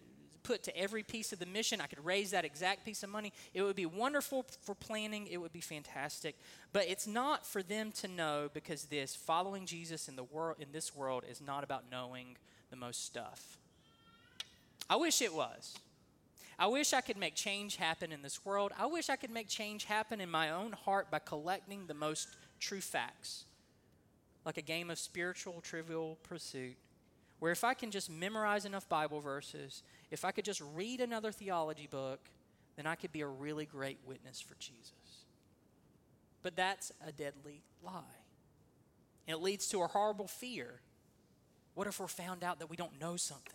put 0.46 0.62
to 0.62 0.76
every 0.76 1.02
piece 1.02 1.32
of 1.32 1.40
the 1.40 1.46
mission. 1.46 1.80
I 1.80 1.88
could 1.88 2.04
raise 2.04 2.30
that 2.30 2.44
exact 2.44 2.84
piece 2.84 3.02
of 3.02 3.10
money. 3.10 3.32
It 3.52 3.62
would 3.62 3.74
be 3.74 3.84
wonderful 3.84 4.46
for 4.62 4.76
planning. 4.76 5.26
It 5.26 5.38
would 5.38 5.52
be 5.52 5.60
fantastic. 5.60 6.36
But 6.72 6.86
it's 6.88 7.06
not 7.06 7.44
for 7.44 7.64
them 7.64 7.90
to 8.00 8.08
know 8.08 8.48
because 8.54 8.84
this 8.84 9.16
following 9.16 9.66
Jesus 9.66 10.08
in 10.08 10.14
the 10.14 10.22
world 10.22 10.58
in 10.60 10.68
this 10.70 10.94
world 10.94 11.24
is 11.28 11.40
not 11.40 11.64
about 11.64 11.84
knowing 11.90 12.36
the 12.70 12.76
most 12.76 13.04
stuff. 13.04 13.58
I 14.88 14.94
wish 14.94 15.20
it 15.20 15.34
was. 15.34 15.74
I 16.58 16.68
wish 16.68 16.92
I 16.92 17.00
could 17.00 17.18
make 17.18 17.34
change 17.34 17.74
happen 17.76 18.12
in 18.12 18.22
this 18.22 18.44
world. 18.44 18.72
I 18.78 18.86
wish 18.86 19.10
I 19.10 19.16
could 19.16 19.30
make 19.30 19.48
change 19.48 19.84
happen 19.84 20.20
in 20.20 20.30
my 20.30 20.50
own 20.50 20.72
heart 20.72 21.10
by 21.10 21.18
collecting 21.18 21.86
the 21.86 21.94
most 21.94 22.28
true 22.60 22.80
facts, 22.80 23.44
like 24.44 24.56
a 24.58 24.62
game 24.62 24.90
of 24.90 24.98
spiritual 24.98 25.60
trivial 25.60 26.18
pursuit, 26.22 26.76
where 27.40 27.52
if 27.52 27.64
I 27.64 27.74
can 27.74 27.90
just 27.90 28.08
memorize 28.08 28.64
enough 28.64 28.88
Bible 28.88 29.20
verses, 29.20 29.82
if 30.10 30.24
I 30.24 30.30
could 30.30 30.44
just 30.44 30.62
read 30.74 31.00
another 31.00 31.32
theology 31.32 31.88
book, 31.90 32.20
then 32.76 32.86
I 32.86 32.94
could 32.94 33.12
be 33.12 33.22
a 33.22 33.26
really 33.26 33.66
great 33.66 33.98
witness 34.06 34.40
for 34.40 34.54
Jesus. 34.56 34.92
But 36.42 36.56
that's 36.56 36.92
a 37.06 37.12
deadly 37.12 37.62
lie. 37.82 38.02
It 39.26 39.42
leads 39.42 39.68
to 39.68 39.82
a 39.82 39.86
horrible 39.86 40.28
fear. 40.28 40.80
What 41.74 41.86
if 41.86 41.98
we're 41.98 42.06
found 42.06 42.44
out 42.44 42.60
that 42.60 42.70
we 42.70 42.76
don't 42.76 43.00
know 43.00 43.16
something? 43.16 43.52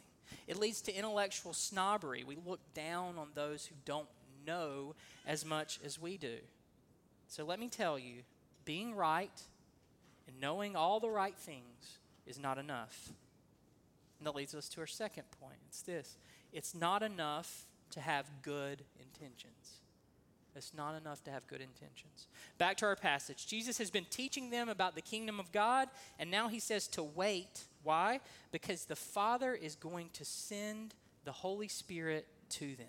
It 0.47 0.57
leads 0.57 0.81
to 0.81 0.95
intellectual 0.95 1.53
snobbery. 1.53 2.23
We 2.23 2.37
look 2.45 2.59
down 2.73 3.17
on 3.17 3.29
those 3.33 3.65
who 3.65 3.75
don't 3.85 4.09
know 4.45 4.95
as 5.25 5.45
much 5.45 5.79
as 5.85 5.99
we 5.99 6.17
do. 6.17 6.37
So 7.27 7.45
let 7.45 7.59
me 7.59 7.69
tell 7.69 7.97
you 7.97 8.23
being 8.65 8.93
right 8.93 9.41
and 10.27 10.39
knowing 10.41 10.75
all 10.75 10.99
the 10.99 11.09
right 11.09 11.37
things 11.37 11.99
is 12.27 12.37
not 12.37 12.57
enough. 12.57 13.09
And 14.19 14.27
that 14.27 14.35
leads 14.35 14.53
us 14.53 14.69
to 14.69 14.81
our 14.81 14.87
second 14.87 15.23
point. 15.39 15.57
It's 15.67 15.81
this 15.81 16.17
it's 16.53 16.75
not 16.75 17.03
enough 17.03 17.65
to 17.91 17.99
have 17.99 18.29
good 18.41 18.83
intentions. 18.99 19.81
It's 20.55 20.73
not 20.73 20.95
enough 20.95 21.23
to 21.23 21.31
have 21.31 21.47
good 21.47 21.61
intentions. 21.61 22.27
Back 22.57 22.77
to 22.77 22.85
our 22.85 22.95
passage. 22.95 23.47
Jesus 23.47 23.77
has 23.77 23.89
been 23.89 24.05
teaching 24.09 24.49
them 24.49 24.67
about 24.67 24.95
the 24.95 25.01
kingdom 25.01 25.39
of 25.39 25.51
God, 25.51 25.87
and 26.19 26.29
now 26.29 26.49
he 26.49 26.59
says 26.59 26.87
to 26.89 27.03
wait. 27.03 27.63
Why? 27.83 28.19
Because 28.51 28.85
the 28.85 28.95
Father 28.95 29.53
is 29.53 29.75
going 29.75 30.09
to 30.13 30.25
send 30.25 30.93
the 31.23 31.31
Holy 31.31 31.67
Spirit 31.67 32.27
to 32.49 32.75
them. 32.75 32.87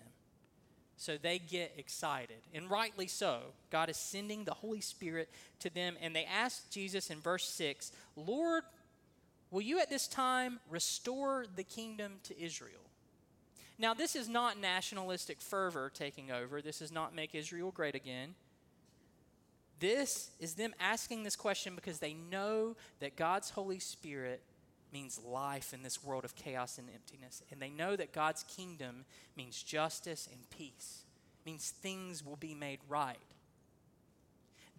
So 0.97 1.17
they 1.17 1.39
get 1.39 1.73
excited, 1.77 2.37
and 2.53 2.69
rightly 2.69 3.07
so. 3.07 3.39
God 3.71 3.89
is 3.89 3.97
sending 3.97 4.43
the 4.43 4.53
Holy 4.53 4.81
Spirit 4.81 5.29
to 5.59 5.73
them, 5.73 5.95
and 6.01 6.15
they 6.15 6.25
ask 6.25 6.69
Jesus 6.69 7.09
in 7.09 7.19
verse 7.19 7.45
6 7.45 7.91
Lord, 8.15 8.63
will 9.51 9.61
you 9.61 9.79
at 9.79 9.89
this 9.89 10.07
time 10.07 10.59
restore 10.69 11.45
the 11.55 11.63
kingdom 11.63 12.13
to 12.23 12.39
Israel? 12.39 12.79
Now, 13.79 13.93
this 13.93 14.15
is 14.15 14.29
not 14.29 14.59
nationalistic 14.59 15.41
fervor 15.41 15.91
taking 15.93 16.31
over. 16.31 16.61
This 16.61 16.81
is 16.81 16.91
not 16.91 17.15
make 17.15 17.33
Israel 17.33 17.71
great 17.71 17.95
again. 17.95 18.35
This 19.79 20.31
is 20.39 20.53
them 20.53 20.73
asking 20.79 21.23
this 21.23 21.35
question 21.35 21.75
because 21.75 21.99
they 21.99 22.13
know 22.13 22.75
that 22.99 23.15
God's 23.15 23.49
Holy 23.49 23.79
Spirit 23.79 24.41
means 24.93 25.19
life 25.25 25.73
in 25.73 25.81
this 25.81 26.03
world 26.03 26.23
of 26.23 26.35
chaos 26.35 26.77
and 26.77 26.87
emptiness. 26.93 27.41
And 27.51 27.59
they 27.59 27.71
know 27.71 27.95
that 27.95 28.13
God's 28.13 28.43
kingdom 28.43 29.05
means 29.35 29.61
justice 29.61 30.29
and 30.31 30.49
peace, 30.51 31.03
means 31.45 31.71
things 31.71 32.23
will 32.23 32.35
be 32.35 32.53
made 32.53 32.79
right. 32.87 33.17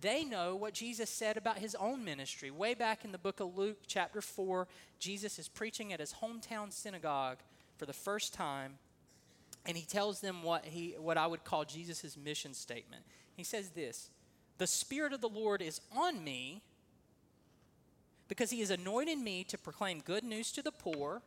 They 0.01 0.25
know 0.25 0.55
what 0.55 0.75
Jesus 0.75 1.11
said 1.11 1.37
about 1.37 1.59
his 1.59 1.75
own 1.75 2.05
ministry. 2.05 2.51
Way 2.51 2.75
back 2.75 3.05
in 3.05 3.13
the 3.13 3.19
book 3.19 3.41
of 3.41 3.57
Luke, 3.57 3.79
chapter 3.87 4.21
4, 4.21 4.69
Jesus 4.99 5.39
is 5.39 5.49
preaching 5.49 5.93
at 5.93 6.01
his 6.01 6.15
hometown 6.23 6.73
synagogue 6.73 7.39
for 7.77 7.87
the 7.87 7.93
first 7.93 8.33
time 8.33 8.79
and 9.67 9.77
he 9.77 9.85
tells 9.85 10.21
them 10.21 10.43
what 10.43 10.65
he 10.65 10.95
what 10.99 11.17
I 11.17 11.27
would 11.27 11.45
call 11.45 11.65
Jesus' 11.65 12.17
mission 12.17 12.55
statement. 12.55 13.05
He 13.35 13.45
says 13.45 13.71
this: 13.71 14.11
"The 14.59 14.67
Spirit 14.67 15.13
of 15.13 15.21
the 15.21 15.29
Lord 15.29 15.63
is 15.63 15.81
on 15.97 16.23
me, 16.23 16.63
because 18.29 18.51
he 18.51 18.61
has 18.61 18.71
anointed 18.71 19.19
me 19.19 19.45
to 19.45 19.59
proclaim 19.59 20.01
good 20.01 20.25
news 20.25 20.53
to 20.53 20.63
the 20.63 20.73
poor. 20.73 21.23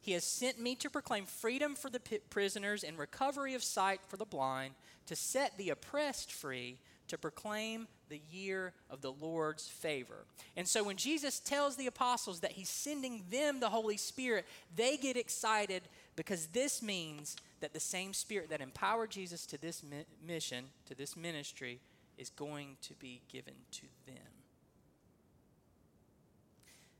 He 0.00 0.12
has 0.12 0.24
sent 0.24 0.60
me 0.60 0.74
to 0.76 0.88
proclaim 0.88 1.26
freedom 1.26 1.74
for 1.74 1.90
the 1.90 2.00
prisoners 2.30 2.82
and 2.82 2.98
recovery 2.98 3.54
of 3.54 3.62
sight 3.62 4.00
for 4.06 4.16
the 4.16 4.24
blind, 4.24 4.74
to 5.06 5.16
set 5.16 5.58
the 5.58 5.70
oppressed 5.70 6.32
free, 6.32 6.78
to 7.08 7.18
proclaim 7.18 7.88
the 8.08 8.22
year 8.30 8.72
of 8.88 9.00
the 9.02 9.12
Lord's 9.12 9.66
favor. 9.68 10.24
And 10.56 10.66
so 10.66 10.84
when 10.84 10.96
Jesus 10.96 11.40
tells 11.40 11.76
the 11.76 11.88
apostles 11.88 12.40
that 12.40 12.52
he's 12.52 12.68
sending 12.70 13.24
them 13.30 13.60
the 13.60 13.68
Holy 13.68 13.96
Spirit, 13.96 14.46
they 14.74 14.96
get 14.96 15.16
excited 15.16 15.82
because 16.18 16.48
this 16.48 16.82
means 16.82 17.36
that 17.60 17.72
the 17.72 17.78
same 17.78 18.12
Spirit 18.12 18.50
that 18.50 18.60
empowered 18.60 19.08
Jesus 19.08 19.46
to 19.46 19.56
this 19.56 19.84
mi- 19.84 20.04
mission, 20.26 20.64
to 20.86 20.96
this 20.96 21.16
ministry, 21.16 21.78
is 22.18 22.28
going 22.28 22.76
to 22.82 22.94
be 22.94 23.22
given 23.30 23.54
to 23.70 23.82
them. 24.04 24.16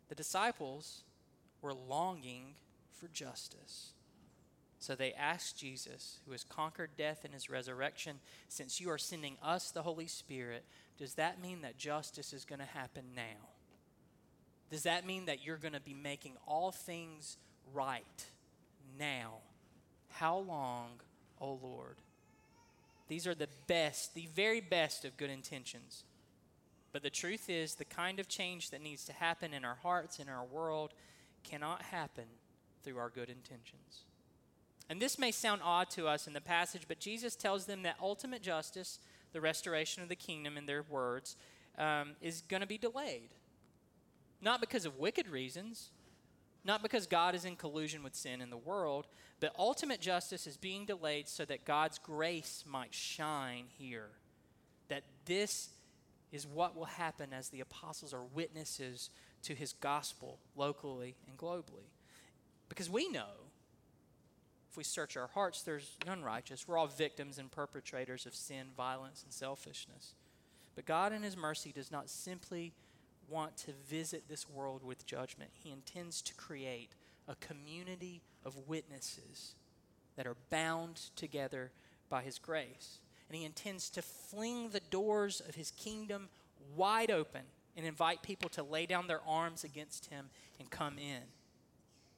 The 0.08 0.14
disciples 0.14 1.02
were 1.60 1.74
longing 1.74 2.54
for 2.92 3.08
justice. 3.08 3.90
So 4.78 4.94
they 4.94 5.12
asked 5.14 5.58
Jesus, 5.58 6.20
who 6.24 6.30
has 6.30 6.44
conquered 6.44 6.90
death 6.96 7.24
in 7.24 7.32
his 7.32 7.50
resurrection, 7.50 8.20
since 8.46 8.80
you 8.80 8.88
are 8.88 8.98
sending 8.98 9.36
us 9.42 9.72
the 9.72 9.82
Holy 9.82 10.06
Spirit, 10.06 10.64
does 10.96 11.14
that 11.14 11.42
mean 11.42 11.62
that 11.62 11.76
justice 11.76 12.32
is 12.32 12.44
going 12.44 12.60
to 12.60 12.64
happen 12.64 13.02
now? 13.16 13.48
Does 14.70 14.84
that 14.84 15.04
mean 15.04 15.26
that 15.26 15.44
you're 15.44 15.56
going 15.56 15.74
to 15.74 15.80
be 15.80 15.92
making 15.92 16.36
all 16.46 16.70
things 16.70 17.36
right 17.74 18.04
now? 18.98 19.38
How 20.10 20.38
long, 20.38 21.00
O 21.40 21.58
Lord? 21.62 21.96
These 23.08 23.26
are 23.26 23.34
the 23.34 23.48
best, 23.66 24.14
the 24.14 24.28
very 24.34 24.60
best 24.60 25.04
of 25.04 25.16
good 25.16 25.30
intentions. 25.30 26.04
But 26.92 27.02
the 27.02 27.10
truth 27.10 27.48
is, 27.48 27.74
the 27.74 27.84
kind 27.84 28.18
of 28.18 28.28
change 28.28 28.70
that 28.70 28.82
needs 28.82 29.04
to 29.04 29.12
happen 29.12 29.52
in 29.54 29.64
our 29.64 29.76
hearts, 29.82 30.18
in 30.18 30.28
our 30.28 30.44
world, 30.44 30.92
cannot 31.44 31.82
happen 31.82 32.24
through 32.82 32.98
our 32.98 33.10
good 33.10 33.28
intentions. 33.30 34.04
And 34.90 35.00
this 35.00 35.18
may 35.18 35.30
sound 35.30 35.60
odd 35.62 35.90
to 35.90 36.06
us 36.08 36.26
in 36.26 36.32
the 36.32 36.40
passage, 36.40 36.82
but 36.88 36.98
Jesus 36.98 37.36
tells 37.36 37.66
them 37.66 37.82
that 37.82 37.96
ultimate 38.00 38.42
justice, 38.42 38.98
the 39.32 39.40
restoration 39.40 40.02
of 40.02 40.08
the 40.08 40.16
kingdom, 40.16 40.56
in 40.56 40.66
their 40.66 40.82
words, 40.82 41.36
um, 41.76 42.12
is 42.22 42.42
going 42.48 42.62
to 42.62 42.66
be 42.66 42.78
delayed. 42.78 43.34
Not 44.40 44.60
because 44.60 44.86
of 44.86 44.98
wicked 44.98 45.28
reasons, 45.28 45.90
not 46.68 46.82
because 46.82 47.06
God 47.06 47.34
is 47.34 47.46
in 47.46 47.56
collusion 47.56 48.02
with 48.02 48.14
sin 48.14 48.42
in 48.42 48.50
the 48.50 48.56
world, 48.56 49.06
but 49.40 49.54
ultimate 49.58 50.00
justice 50.00 50.46
is 50.46 50.58
being 50.58 50.84
delayed 50.84 51.26
so 51.26 51.44
that 51.46 51.64
God's 51.64 51.98
grace 51.98 52.62
might 52.66 52.94
shine 52.94 53.64
here. 53.78 54.10
That 54.88 55.02
this 55.24 55.70
is 56.30 56.46
what 56.46 56.76
will 56.76 56.84
happen 56.84 57.32
as 57.32 57.48
the 57.48 57.60
apostles 57.60 58.12
are 58.12 58.22
witnesses 58.22 59.08
to 59.42 59.54
his 59.54 59.72
gospel 59.72 60.38
locally 60.54 61.16
and 61.26 61.38
globally. 61.38 61.88
Because 62.68 62.90
we 62.90 63.08
know, 63.08 63.48
if 64.70 64.76
we 64.76 64.84
search 64.84 65.16
our 65.16 65.28
hearts, 65.28 65.62
there's 65.62 65.96
none 66.06 66.22
righteous. 66.22 66.68
We're 66.68 66.76
all 66.76 66.86
victims 66.86 67.38
and 67.38 67.50
perpetrators 67.50 68.26
of 68.26 68.34
sin, 68.34 68.66
violence, 68.76 69.22
and 69.22 69.32
selfishness. 69.32 70.14
But 70.74 70.84
God, 70.84 71.14
in 71.14 71.22
his 71.22 71.36
mercy, 71.36 71.72
does 71.72 71.90
not 71.90 72.10
simply 72.10 72.74
want 73.28 73.56
to 73.58 73.72
visit 73.88 74.28
this 74.28 74.48
world 74.48 74.82
with 74.82 75.06
judgment, 75.06 75.50
he 75.54 75.70
intends 75.70 76.22
to 76.22 76.34
create 76.34 76.90
a 77.26 77.34
community 77.36 78.22
of 78.44 78.68
witnesses 78.68 79.54
that 80.16 80.26
are 80.26 80.36
bound 80.50 81.10
together 81.14 81.70
by 82.08 82.22
his 82.22 82.38
grace 82.38 83.00
and 83.28 83.36
he 83.36 83.44
intends 83.44 83.90
to 83.90 84.02
fling 84.02 84.70
the 84.70 84.80
doors 84.80 85.40
of 85.46 85.54
his 85.54 85.70
kingdom 85.70 86.28
wide 86.74 87.10
open 87.10 87.42
and 87.76 87.86
invite 87.86 88.22
people 88.22 88.48
to 88.50 88.62
lay 88.62 88.86
down 88.86 89.06
their 89.06 89.20
arms 89.26 89.64
against 89.64 90.06
him 90.06 90.30
and 90.58 90.70
come 90.70 90.98
in. 90.98 91.22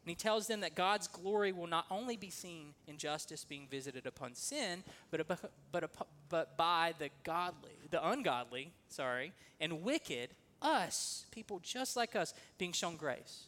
And 0.03 0.09
he 0.09 0.15
tells 0.15 0.47
them 0.47 0.61
that 0.61 0.75
God's 0.75 1.09
glory 1.09 1.53
will 1.53 1.67
not 1.67 1.85
only 1.91 2.17
be 2.17 2.31
seen 2.31 2.75
in 2.87 2.97
justice 2.97 3.45
being 3.45 3.67
visited 3.71 4.07
upon 4.07 4.35
sin, 4.35 4.83
but, 5.11 5.27
but, 5.73 5.91
but 6.31 6.57
by 6.57 6.95
the 6.99 7.11
godly, 7.23 7.73
the 7.91 8.09
ungodly, 8.09 8.73
sorry, 8.89 9.33
and 9.61 9.83
wicked, 9.83 10.31
us, 10.63 11.27
people 11.31 11.61
just 11.63 11.97
like 11.97 12.17
us, 12.17 12.35
being 12.59 12.73
shown 12.73 12.97
grace. 12.97 13.45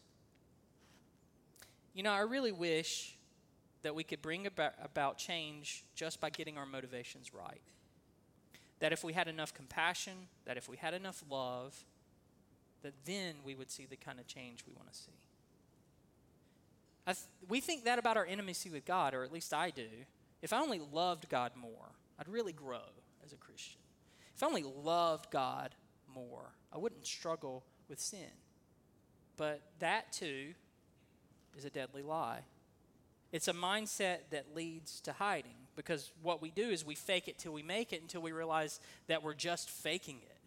You 1.94 2.02
know, 2.02 2.12
I 2.12 2.20
really 2.20 2.52
wish 2.52 3.16
that 3.82 3.94
we 3.94 4.04
could 4.04 4.22
bring 4.22 4.46
about, 4.46 4.72
about 4.82 5.18
change 5.18 5.84
just 5.94 6.20
by 6.20 6.30
getting 6.30 6.56
our 6.56 6.66
motivations 6.66 7.34
right. 7.34 7.60
That 8.80 8.92
if 8.92 9.04
we 9.04 9.12
had 9.12 9.28
enough 9.28 9.52
compassion, 9.52 10.28
that 10.44 10.56
if 10.56 10.68
we 10.68 10.76
had 10.76 10.94
enough 10.94 11.22
love, 11.28 11.84
that 12.82 12.94
then 13.04 13.36
we 13.44 13.54
would 13.54 13.70
see 13.70 13.86
the 13.86 13.96
kind 13.96 14.18
of 14.18 14.26
change 14.26 14.64
we 14.66 14.72
want 14.72 14.90
to 14.92 14.98
see. 14.98 15.12
Th- 17.06 17.16
we 17.48 17.60
think 17.60 17.84
that 17.84 17.98
about 17.98 18.16
our 18.16 18.26
intimacy 18.26 18.70
with 18.70 18.84
God, 18.84 19.14
or 19.14 19.24
at 19.24 19.32
least 19.32 19.52
I 19.52 19.70
do. 19.70 19.88
If 20.40 20.52
I 20.52 20.60
only 20.60 20.80
loved 20.92 21.28
God 21.28 21.52
more, 21.56 21.92
I'd 22.18 22.28
really 22.28 22.52
grow 22.52 22.82
as 23.24 23.32
a 23.32 23.36
Christian. 23.36 23.80
If 24.34 24.42
I 24.42 24.46
only 24.46 24.64
loved 24.64 25.30
God 25.30 25.74
more, 26.14 26.52
I 26.72 26.78
wouldn't 26.78 27.06
struggle 27.06 27.64
with 27.88 28.00
sin. 28.00 28.30
But 29.36 29.62
that 29.78 30.12
too 30.12 30.54
is 31.56 31.64
a 31.64 31.70
deadly 31.70 32.02
lie. 32.02 32.40
It's 33.32 33.48
a 33.48 33.52
mindset 33.52 34.18
that 34.30 34.54
leads 34.54 35.00
to 35.02 35.12
hiding 35.12 35.54
because 35.74 36.12
what 36.22 36.42
we 36.42 36.50
do 36.50 36.68
is 36.68 36.84
we 36.84 36.94
fake 36.94 37.28
it 37.28 37.38
till 37.38 37.52
we 37.52 37.62
make 37.62 37.92
it 37.92 38.02
until 38.02 38.20
we 38.20 38.32
realize 38.32 38.78
that 39.06 39.22
we're 39.22 39.34
just 39.34 39.70
faking 39.70 40.18
it. 40.18 40.38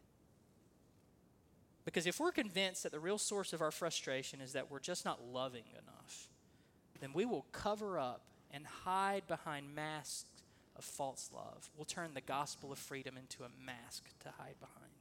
Because 1.83 2.07
if 2.07 2.19
we're 2.19 2.31
convinced 2.31 2.83
that 2.83 2.91
the 2.91 2.99
real 2.99 3.17
source 3.17 3.53
of 3.53 3.61
our 3.61 3.71
frustration 3.71 4.41
is 4.41 4.53
that 4.53 4.71
we're 4.71 4.79
just 4.79 5.05
not 5.05 5.19
loving 5.23 5.65
enough, 5.73 6.27
then 6.99 7.11
we 7.13 7.25
will 7.25 7.45
cover 7.51 7.99
up 7.99 8.21
and 8.51 8.65
hide 8.65 9.27
behind 9.27 9.75
masks 9.75 10.25
of 10.75 10.83
false 10.83 11.29
love. 11.33 11.69
We'll 11.75 11.85
turn 11.85 12.11
the 12.13 12.21
gospel 12.21 12.71
of 12.71 12.79
freedom 12.79 13.17
into 13.17 13.43
a 13.43 13.49
mask 13.63 14.05
to 14.21 14.29
hide 14.37 14.59
behind. 14.59 14.91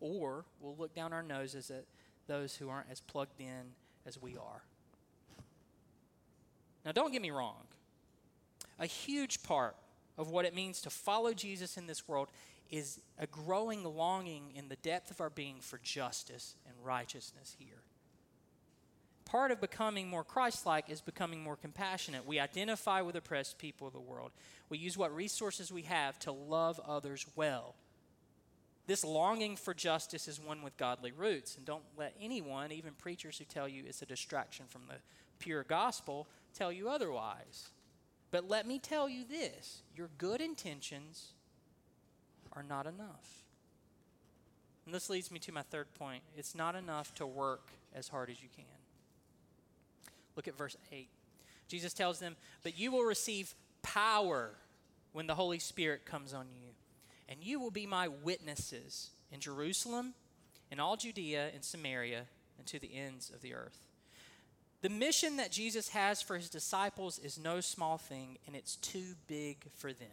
Or 0.00 0.44
we'll 0.60 0.76
look 0.76 0.94
down 0.94 1.12
our 1.12 1.22
noses 1.22 1.70
at 1.70 1.84
those 2.26 2.54
who 2.54 2.68
aren't 2.68 2.90
as 2.90 3.00
plugged 3.00 3.40
in 3.40 3.72
as 4.06 4.20
we 4.20 4.36
are. 4.36 4.62
Now, 6.84 6.92
don't 6.92 7.12
get 7.12 7.22
me 7.22 7.30
wrong. 7.30 7.64
A 8.78 8.86
huge 8.86 9.42
part 9.42 9.76
of 10.16 10.30
what 10.30 10.44
it 10.44 10.54
means 10.54 10.80
to 10.82 10.90
follow 10.90 11.32
Jesus 11.32 11.76
in 11.76 11.86
this 11.86 12.06
world 12.06 12.28
is 12.70 13.00
a 13.18 13.26
growing 13.26 13.82
longing 13.84 14.52
in 14.54 14.68
the 14.68 14.76
depth 14.76 15.10
of 15.10 15.20
our 15.20 15.30
being 15.30 15.56
for 15.60 15.78
justice 15.82 16.54
and 16.66 16.74
righteousness 16.84 17.56
here. 17.58 17.82
Part 19.24 19.50
of 19.50 19.60
becoming 19.60 20.08
more 20.08 20.24
Christ 20.24 20.64
like 20.64 20.88
is 20.88 21.00
becoming 21.00 21.42
more 21.42 21.56
compassionate. 21.56 22.26
We 22.26 22.40
identify 22.40 23.02
with 23.02 23.16
oppressed 23.16 23.58
people 23.58 23.86
of 23.86 23.92
the 23.92 24.00
world. 24.00 24.30
We 24.70 24.78
use 24.78 24.96
what 24.96 25.14
resources 25.14 25.70
we 25.70 25.82
have 25.82 26.18
to 26.20 26.32
love 26.32 26.80
others 26.86 27.26
well. 27.36 27.74
This 28.88 29.04
longing 29.04 29.56
for 29.56 29.74
justice 29.74 30.26
is 30.26 30.40
one 30.40 30.62
with 30.62 30.78
godly 30.78 31.12
roots. 31.12 31.56
And 31.56 31.66
don't 31.66 31.84
let 31.98 32.14
anyone, 32.20 32.72
even 32.72 32.94
preachers 32.94 33.36
who 33.36 33.44
tell 33.44 33.68
you 33.68 33.84
it's 33.86 34.00
a 34.00 34.06
distraction 34.06 34.64
from 34.66 34.80
the 34.88 34.94
pure 35.38 35.62
gospel, 35.62 36.26
tell 36.54 36.72
you 36.72 36.88
otherwise. 36.88 37.68
But 38.30 38.48
let 38.48 38.66
me 38.66 38.78
tell 38.78 39.06
you 39.06 39.24
this 39.28 39.82
your 39.94 40.08
good 40.16 40.40
intentions 40.40 41.32
are 42.54 42.62
not 42.62 42.86
enough. 42.86 43.44
And 44.86 44.94
this 44.94 45.10
leads 45.10 45.30
me 45.30 45.38
to 45.40 45.52
my 45.52 45.62
third 45.62 45.92
point. 45.98 46.22
It's 46.34 46.54
not 46.54 46.74
enough 46.74 47.14
to 47.16 47.26
work 47.26 47.68
as 47.94 48.08
hard 48.08 48.30
as 48.30 48.42
you 48.42 48.48
can. 48.56 48.64
Look 50.34 50.48
at 50.48 50.56
verse 50.56 50.78
8. 50.90 51.08
Jesus 51.68 51.92
tells 51.92 52.20
them, 52.20 52.36
But 52.62 52.78
you 52.78 52.90
will 52.90 53.04
receive 53.04 53.54
power 53.82 54.52
when 55.12 55.26
the 55.26 55.34
Holy 55.34 55.58
Spirit 55.58 56.06
comes 56.06 56.32
on 56.32 56.46
you, 56.54 56.67
and 57.28 57.42
you 57.42 57.60
will 57.60 57.70
be 57.70 57.86
my 57.86 58.08
witnesses 58.08 59.10
in 59.30 59.40
Jerusalem, 59.40 60.14
in 60.70 60.80
all 60.80 60.96
Judea 60.96 61.50
and 61.54 61.64
Samaria, 61.64 62.22
and 62.58 62.66
to 62.66 62.78
the 62.78 62.94
ends 62.96 63.30
of 63.30 63.42
the 63.42 63.54
earth. 63.54 63.86
The 64.80 64.88
mission 64.88 65.36
that 65.36 65.50
Jesus 65.50 65.88
has 65.88 66.22
for 66.22 66.36
his 66.36 66.48
disciples 66.48 67.18
is 67.18 67.38
no 67.38 67.60
small 67.60 67.98
thing, 67.98 68.38
and 68.46 68.54
it's 68.54 68.76
too 68.76 69.14
big 69.26 69.66
for 69.76 69.92
them. 69.92 70.08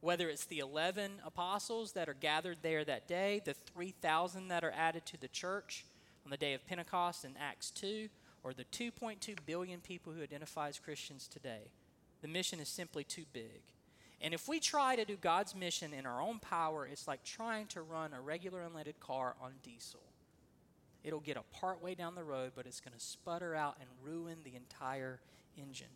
Whether 0.00 0.28
it's 0.28 0.44
the 0.44 0.58
11 0.58 1.12
apostles 1.24 1.92
that 1.92 2.08
are 2.08 2.14
gathered 2.14 2.58
there 2.62 2.84
that 2.84 3.08
day, 3.08 3.40
the 3.44 3.54
3,000 3.54 4.48
that 4.48 4.64
are 4.64 4.74
added 4.76 5.06
to 5.06 5.20
the 5.20 5.28
church 5.28 5.84
on 6.24 6.30
the 6.30 6.36
day 6.36 6.54
of 6.54 6.66
Pentecost 6.66 7.24
in 7.24 7.34
Acts 7.38 7.70
2, 7.70 8.08
or 8.42 8.52
the 8.52 8.64
2.2 8.64 9.36
billion 9.46 9.80
people 9.80 10.12
who 10.12 10.22
identify 10.22 10.68
as 10.68 10.78
Christians 10.78 11.28
today, 11.28 11.70
the 12.20 12.28
mission 12.28 12.60
is 12.60 12.68
simply 12.68 13.04
too 13.04 13.24
big. 13.32 13.62
And 14.20 14.34
if 14.34 14.48
we 14.48 14.58
try 14.58 14.96
to 14.96 15.04
do 15.04 15.16
God's 15.16 15.54
mission 15.54 15.92
in 15.92 16.04
our 16.04 16.20
own 16.20 16.40
power, 16.40 16.86
it's 16.86 17.06
like 17.06 17.22
trying 17.22 17.66
to 17.68 17.82
run 17.82 18.12
a 18.12 18.20
regular 18.20 18.60
unleaded 18.60 18.98
car 19.00 19.36
on 19.40 19.52
diesel. 19.62 20.00
It'll 21.04 21.20
get 21.20 21.36
a 21.36 21.42
part 21.56 21.82
way 21.82 21.94
down 21.94 22.16
the 22.16 22.24
road, 22.24 22.52
but 22.56 22.66
it's 22.66 22.80
going 22.80 22.94
to 22.94 23.00
sputter 23.00 23.54
out 23.54 23.76
and 23.80 23.88
ruin 24.02 24.38
the 24.44 24.56
entire 24.56 25.20
engine. 25.56 25.86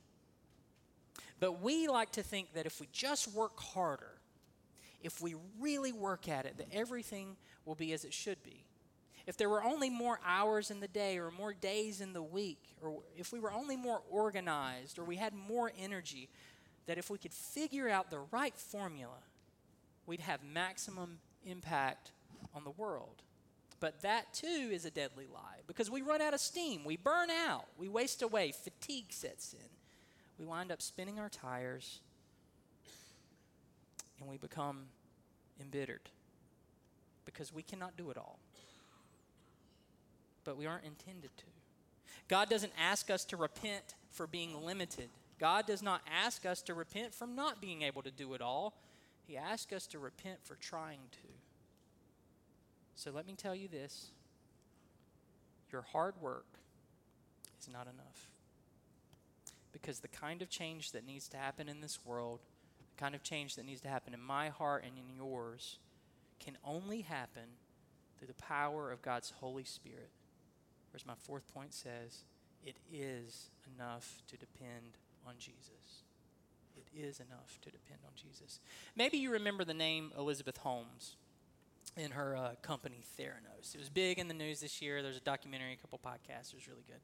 But 1.40 1.60
we 1.60 1.88
like 1.88 2.12
to 2.12 2.22
think 2.22 2.54
that 2.54 2.66
if 2.66 2.80
we 2.80 2.88
just 2.92 3.26
work 3.34 3.58
harder, 3.58 4.12
if 5.02 5.20
we 5.20 5.34
really 5.60 5.92
work 5.92 6.28
at 6.28 6.46
it, 6.46 6.58
that 6.58 6.68
everything 6.72 7.36
will 7.64 7.74
be 7.74 7.92
as 7.92 8.04
it 8.04 8.12
should 8.12 8.42
be. 8.44 8.64
If 9.26 9.36
there 9.36 9.48
were 9.48 9.62
only 9.62 9.90
more 9.90 10.18
hours 10.24 10.70
in 10.70 10.80
the 10.80 10.88
day 10.88 11.18
or 11.18 11.30
more 11.30 11.52
days 11.52 12.00
in 12.00 12.12
the 12.12 12.22
week, 12.22 12.74
or 12.80 13.02
if 13.16 13.32
we 13.32 13.40
were 13.40 13.52
only 13.52 13.76
more 13.76 14.02
organized 14.10 14.98
or 14.98 15.04
we 15.04 15.16
had 15.16 15.32
more 15.32 15.72
energy, 15.78 16.28
that 16.86 16.98
if 16.98 17.10
we 17.10 17.18
could 17.18 17.32
figure 17.32 17.88
out 17.88 18.10
the 18.10 18.20
right 18.30 18.56
formula, 18.56 19.18
we'd 20.06 20.20
have 20.20 20.40
maximum 20.44 21.18
impact 21.46 22.10
on 22.54 22.64
the 22.64 22.70
world. 22.70 23.22
But 23.80 24.02
that 24.02 24.32
too 24.32 24.70
is 24.72 24.84
a 24.84 24.90
deadly 24.90 25.26
lie 25.32 25.60
because 25.66 25.90
we 25.90 26.02
run 26.02 26.20
out 26.20 26.34
of 26.34 26.40
steam, 26.40 26.84
we 26.84 26.96
burn 26.96 27.30
out, 27.30 27.66
we 27.78 27.88
waste 27.88 28.22
away, 28.22 28.52
fatigue 28.52 29.06
sets 29.10 29.52
in 29.52 29.68
we 30.42 30.48
wind 30.48 30.72
up 30.72 30.82
spinning 30.82 31.20
our 31.20 31.28
tires 31.28 32.00
and 34.18 34.28
we 34.28 34.36
become 34.36 34.86
embittered 35.60 36.10
because 37.24 37.52
we 37.54 37.62
cannot 37.62 37.96
do 37.96 38.10
it 38.10 38.16
all. 38.16 38.40
But 40.44 40.56
we 40.56 40.66
aren't 40.66 40.84
intended 40.84 41.30
to. 41.36 41.44
God 42.26 42.48
doesn't 42.48 42.72
ask 42.76 43.08
us 43.08 43.24
to 43.26 43.36
repent 43.36 43.94
for 44.10 44.26
being 44.26 44.60
limited. 44.64 45.10
God 45.38 45.66
does 45.66 45.82
not 45.82 46.02
ask 46.10 46.46
us 46.46 46.62
to 46.62 46.74
repent 46.74 47.14
from 47.14 47.34
not 47.34 47.60
being 47.60 47.82
able 47.82 48.02
to 48.02 48.10
do 48.10 48.34
it 48.34 48.40
all. 48.40 48.74
He 49.26 49.36
asks 49.36 49.72
us 49.72 49.86
to 49.88 49.98
repent 49.98 50.38
for 50.44 50.56
trying 50.56 51.00
to. 51.12 51.28
So 52.94 53.10
let 53.10 53.26
me 53.26 53.34
tell 53.34 53.54
you 53.54 53.68
this 53.68 54.10
your 55.72 55.82
hard 55.82 56.14
work 56.20 56.46
is 57.60 57.68
not 57.72 57.86
enough. 57.86 58.28
Because 59.72 60.00
the 60.00 60.08
kind 60.08 60.42
of 60.42 60.50
change 60.50 60.92
that 60.92 61.06
needs 61.06 61.28
to 61.28 61.38
happen 61.38 61.68
in 61.68 61.80
this 61.80 61.98
world, 62.04 62.40
the 62.94 63.00
kind 63.00 63.14
of 63.14 63.22
change 63.22 63.56
that 63.56 63.64
needs 63.64 63.80
to 63.80 63.88
happen 63.88 64.12
in 64.12 64.20
my 64.20 64.50
heart 64.50 64.84
and 64.86 64.98
in 64.98 65.16
yours, 65.16 65.78
can 66.38 66.58
only 66.64 67.00
happen 67.00 67.56
through 68.18 68.28
the 68.28 68.34
power 68.34 68.92
of 68.92 69.00
God's 69.00 69.32
Holy 69.40 69.64
Spirit. 69.64 70.10
Whereas 70.90 71.06
my 71.06 71.14
fourth 71.16 71.52
point 71.54 71.72
says, 71.72 72.24
it 72.64 72.76
is 72.92 73.50
enough 73.74 74.22
to 74.28 74.36
depend 74.36 74.98
on 75.26 75.34
Jesus. 75.38 76.04
It 76.76 76.86
is 76.98 77.20
enough 77.20 77.58
to 77.62 77.70
depend 77.70 78.00
on 78.04 78.12
Jesus. 78.16 78.60
Maybe 78.96 79.18
you 79.18 79.30
remember 79.30 79.64
the 79.64 79.74
name 79.74 80.12
Elizabeth 80.18 80.58
Holmes 80.58 81.16
in 81.96 82.10
her 82.12 82.36
uh, 82.36 82.50
company 82.62 83.04
Theranos. 83.18 83.74
It 83.74 83.78
was 83.78 83.88
big 83.88 84.18
in 84.18 84.28
the 84.28 84.34
news 84.34 84.60
this 84.60 84.80
year. 84.80 85.02
There's 85.02 85.16
a 85.16 85.20
documentary, 85.20 85.72
a 85.72 85.76
couple 85.76 85.98
podcasts. 85.98 86.52
It 86.52 86.56
was 86.56 86.68
really 86.68 86.84
good. 86.86 87.00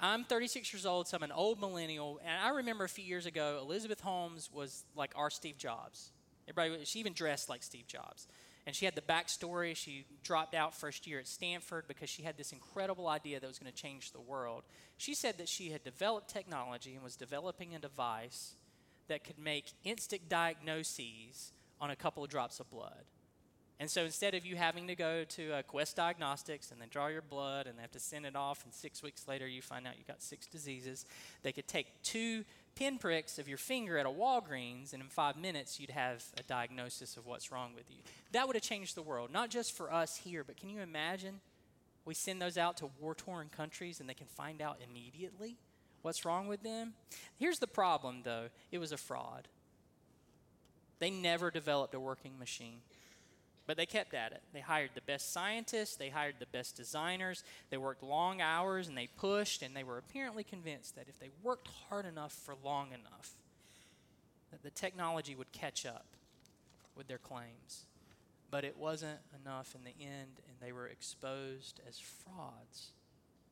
I'm 0.00 0.24
36 0.24 0.72
years 0.72 0.86
old, 0.86 1.08
so 1.08 1.16
I'm 1.16 1.22
an 1.24 1.32
old 1.32 1.58
millennial. 1.58 2.20
And 2.24 2.40
I 2.40 2.50
remember 2.50 2.84
a 2.84 2.88
few 2.88 3.04
years 3.04 3.26
ago, 3.26 3.58
Elizabeth 3.60 4.00
Holmes 4.00 4.48
was 4.52 4.84
like 4.94 5.12
our 5.16 5.30
Steve 5.30 5.58
Jobs. 5.58 6.12
Everybody, 6.48 6.84
she 6.84 7.00
even 7.00 7.14
dressed 7.14 7.48
like 7.48 7.62
Steve 7.62 7.86
Jobs. 7.86 8.28
And 8.68 8.76
she 8.76 8.84
had 8.84 8.94
the 8.94 9.00
backstory. 9.00 9.74
She 9.74 10.04
dropped 10.22 10.54
out 10.54 10.74
first 10.74 11.06
year 11.06 11.18
at 11.18 11.26
Stanford 11.26 11.84
because 11.88 12.10
she 12.10 12.22
had 12.22 12.36
this 12.36 12.52
incredible 12.52 13.08
idea 13.08 13.40
that 13.40 13.46
was 13.46 13.58
going 13.58 13.72
to 13.72 13.82
change 13.82 14.12
the 14.12 14.20
world. 14.20 14.62
She 14.98 15.14
said 15.14 15.38
that 15.38 15.48
she 15.48 15.70
had 15.70 15.82
developed 15.84 16.28
technology 16.28 16.92
and 16.94 17.02
was 17.02 17.16
developing 17.16 17.74
a 17.74 17.78
device 17.78 18.56
that 19.08 19.24
could 19.24 19.38
make 19.38 19.72
instant 19.84 20.28
diagnoses 20.28 21.52
on 21.80 21.90
a 21.90 21.96
couple 21.96 22.22
of 22.22 22.28
drops 22.28 22.60
of 22.60 22.68
blood. 22.68 23.06
And 23.80 23.90
so 23.90 24.02
instead 24.02 24.34
of 24.34 24.44
you 24.44 24.56
having 24.56 24.86
to 24.88 24.94
go 24.94 25.24
to 25.24 25.52
uh, 25.54 25.62
Quest 25.62 25.96
Diagnostics 25.96 26.70
and 26.70 26.78
then 26.78 26.88
draw 26.90 27.06
your 27.06 27.22
blood 27.22 27.66
and 27.66 27.78
they 27.78 27.82
have 27.82 27.92
to 27.92 27.98
send 27.98 28.26
it 28.26 28.36
off, 28.36 28.64
and 28.64 28.74
six 28.74 29.02
weeks 29.02 29.26
later 29.26 29.48
you 29.48 29.62
find 29.62 29.86
out 29.86 29.96
you 29.96 30.04
got 30.06 30.22
six 30.22 30.46
diseases, 30.46 31.06
they 31.42 31.52
could 31.52 31.68
take 31.68 31.86
two 32.02 32.44
pinpricks 32.78 33.40
of 33.40 33.48
your 33.48 33.58
finger 33.58 33.98
at 33.98 34.06
a 34.06 34.08
Walgreens, 34.08 34.92
and 34.92 35.02
in 35.02 35.08
five 35.08 35.36
minutes 35.36 35.80
you'd 35.80 35.90
have 35.90 36.22
a 36.38 36.44
diagnosis 36.44 37.16
of 37.16 37.26
what's 37.26 37.50
wrong 37.50 37.72
with 37.74 37.90
you. 37.90 37.96
That 38.30 38.46
would 38.46 38.54
have 38.54 38.62
changed 38.62 38.94
the 38.94 39.02
world, 39.02 39.32
not 39.32 39.50
just 39.50 39.76
for 39.76 39.92
us 39.92 40.16
here, 40.16 40.44
but 40.44 40.56
can 40.56 40.68
you 40.68 40.80
imagine? 40.80 41.40
We 42.04 42.14
send 42.14 42.40
those 42.40 42.56
out 42.56 42.76
to 42.76 42.90
war 43.00 43.16
torn 43.16 43.48
countries 43.48 43.98
and 43.98 44.08
they 44.08 44.14
can 44.14 44.28
find 44.28 44.62
out 44.62 44.78
immediately 44.88 45.56
what's 46.02 46.24
wrong 46.24 46.46
with 46.46 46.62
them. 46.62 46.94
Here's 47.36 47.58
the 47.58 47.66
problem, 47.66 48.20
though 48.22 48.46
it 48.70 48.78
was 48.78 48.92
a 48.92 48.96
fraud. 48.96 49.48
They 51.00 51.10
never 51.10 51.50
developed 51.50 51.94
a 51.94 52.00
working 52.00 52.38
machine. 52.38 52.78
But 53.68 53.76
they 53.76 53.84
kept 53.84 54.14
at 54.14 54.32
it. 54.32 54.40
They 54.54 54.60
hired 54.60 54.92
the 54.94 55.02
best 55.02 55.30
scientists, 55.30 55.94
they 55.94 56.08
hired 56.08 56.36
the 56.38 56.46
best 56.46 56.74
designers, 56.74 57.44
they 57.68 57.76
worked 57.76 58.02
long 58.02 58.40
hours 58.40 58.88
and 58.88 58.96
they 58.96 59.08
pushed, 59.18 59.62
and 59.62 59.76
they 59.76 59.84
were 59.84 59.98
apparently 59.98 60.42
convinced 60.42 60.96
that 60.96 61.04
if 61.06 61.20
they 61.20 61.28
worked 61.42 61.68
hard 61.90 62.06
enough 62.06 62.32
for 62.32 62.54
long 62.64 62.88
enough, 62.88 63.34
that 64.50 64.62
the 64.62 64.70
technology 64.70 65.34
would 65.34 65.52
catch 65.52 65.84
up 65.84 66.06
with 66.96 67.08
their 67.08 67.18
claims. 67.18 67.84
But 68.50 68.64
it 68.64 68.78
wasn't 68.78 69.18
enough 69.44 69.74
in 69.74 69.84
the 69.84 70.02
end, 70.02 70.40
and 70.48 70.56
they 70.62 70.72
were 70.72 70.86
exposed 70.86 71.82
as 71.86 71.98
frauds. 71.98 72.92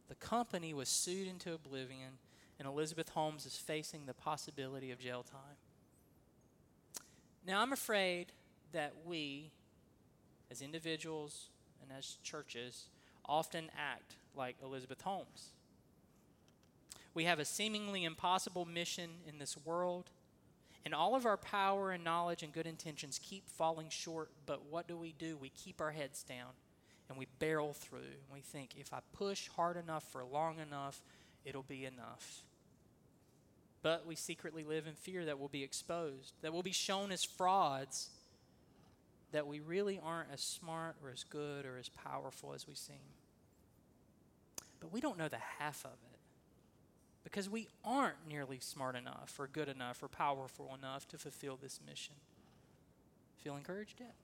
The 0.08 0.14
company 0.14 0.72
was 0.72 0.88
sued 0.88 1.28
into 1.28 1.52
oblivion, 1.52 2.16
and 2.58 2.66
Elizabeth 2.66 3.10
Holmes 3.10 3.44
is 3.44 3.58
facing 3.58 4.06
the 4.06 4.14
possibility 4.14 4.90
of 4.90 4.98
jail 4.98 5.22
time. 5.22 5.58
Now, 7.46 7.60
I'm 7.60 7.74
afraid 7.74 8.32
that 8.72 8.94
we, 9.04 9.50
as 10.50 10.62
individuals 10.62 11.48
and 11.82 11.90
as 11.96 12.16
churches, 12.22 12.86
often 13.24 13.70
act 13.76 14.14
like 14.34 14.56
Elizabeth 14.62 15.02
Holmes. 15.02 15.50
We 17.14 17.24
have 17.24 17.38
a 17.38 17.44
seemingly 17.44 18.04
impossible 18.04 18.66
mission 18.66 19.10
in 19.26 19.38
this 19.38 19.56
world, 19.64 20.10
and 20.84 20.94
all 20.94 21.14
of 21.16 21.26
our 21.26 21.36
power 21.36 21.90
and 21.90 22.04
knowledge 22.04 22.42
and 22.42 22.52
good 22.52 22.66
intentions 22.66 23.18
keep 23.20 23.48
falling 23.48 23.88
short. 23.88 24.30
But 24.46 24.66
what 24.70 24.86
do 24.86 24.96
we 24.96 25.14
do? 25.18 25.36
We 25.36 25.48
keep 25.48 25.80
our 25.80 25.90
heads 25.90 26.22
down 26.22 26.50
and 27.08 27.18
we 27.18 27.26
barrel 27.40 27.72
through. 27.72 27.98
And 27.98 28.32
we 28.32 28.40
think 28.40 28.70
if 28.78 28.92
I 28.92 29.00
push 29.12 29.48
hard 29.48 29.76
enough 29.76 30.04
for 30.12 30.24
long 30.24 30.60
enough, 30.60 31.02
it'll 31.44 31.64
be 31.64 31.84
enough. 31.84 32.42
But 33.82 34.06
we 34.06 34.14
secretly 34.14 34.62
live 34.62 34.86
in 34.86 34.94
fear 34.94 35.24
that 35.24 35.38
we'll 35.38 35.48
be 35.48 35.64
exposed, 35.64 36.34
that 36.42 36.52
we'll 36.52 36.62
be 36.62 36.72
shown 36.72 37.10
as 37.10 37.24
frauds, 37.24 38.10
that 39.32 39.46
we 39.46 39.60
really 39.60 40.00
aren't 40.02 40.30
as 40.32 40.40
smart 40.40 40.96
or 41.02 41.10
as 41.10 41.24
good 41.24 41.66
or 41.66 41.78
as 41.78 41.88
powerful 41.88 42.52
as 42.54 42.66
we 42.66 42.74
seem. 42.74 42.96
But 44.80 44.92
we 44.92 45.00
don't 45.00 45.18
know 45.18 45.28
the 45.28 45.38
half 45.58 45.84
of 45.84 45.92
it 46.12 46.18
because 47.24 47.50
we 47.50 47.68
aren't 47.84 48.28
nearly 48.28 48.60
smart 48.60 48.94
enough 48.94 49.34
or 49.38 49.48
good 49.48 49.68
enough 49.68 50.02
or 50.02 50.08
powerful 50.08 50.76
enough 50.78 51.08
to 51.08 51.18
fulfill 51.18 51.58
this 51.60 51.80
mission. 51.86 52.14
Feel 53.42 53.56
encouraged 53.56 54.00
yet? 54.00 54.14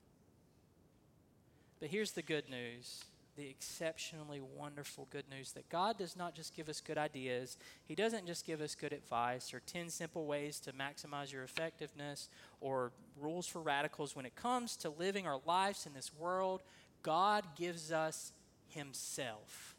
But 1.80 1.90
here's 1.90 2.12
the 2.12 2.22
good 2.22 2.48
news 2.48 3.04
the 3.36 3.48
exceptionally 3.48 4.40
wonderful 4.40 5.08
good 5.10 5.24
news 5.30 5.52
that 5.52 5.68
God 5.68 5.98
does 5.98 6.16
not 6.16 6.34
just 6.34 6.54
give 6.54 6.68
us 6.68 6.80
good 6.80 6.98
ideas, 6.98 7.56
He 7.84 7.94
doesn't 7.94 8.26
just 8.26 8.46
give 8.46 8.60
us 8.60 8.74
good 8.74 8.92
advice 8.92 9.54
or 9.54 9.60
10 9.60 9.88
simple 9.88 10.26
ways 10.26 10.60
to 10.60 10.72
maximize 10.72 11.32
your 11.32 11.42
effectiveness 11.42 12.28
or 12.60 12.92
rules 13.20 13.46
for 13.46 13.60
radicals. 13.60 14.14
When 14.14 14.26
it 14.26 14.36
comes 14.36 14.76
to 14.78 14.90
living 14.90 15.26
our 15.26 15.40
lives 15.46 15.86
in 15.86 15.94
this 15.94 16.12
world, 16.18 16.62
God 17.02 17.44
gives 17.56 17.90
us 17.90 18.32
Himself. 18.68 19.76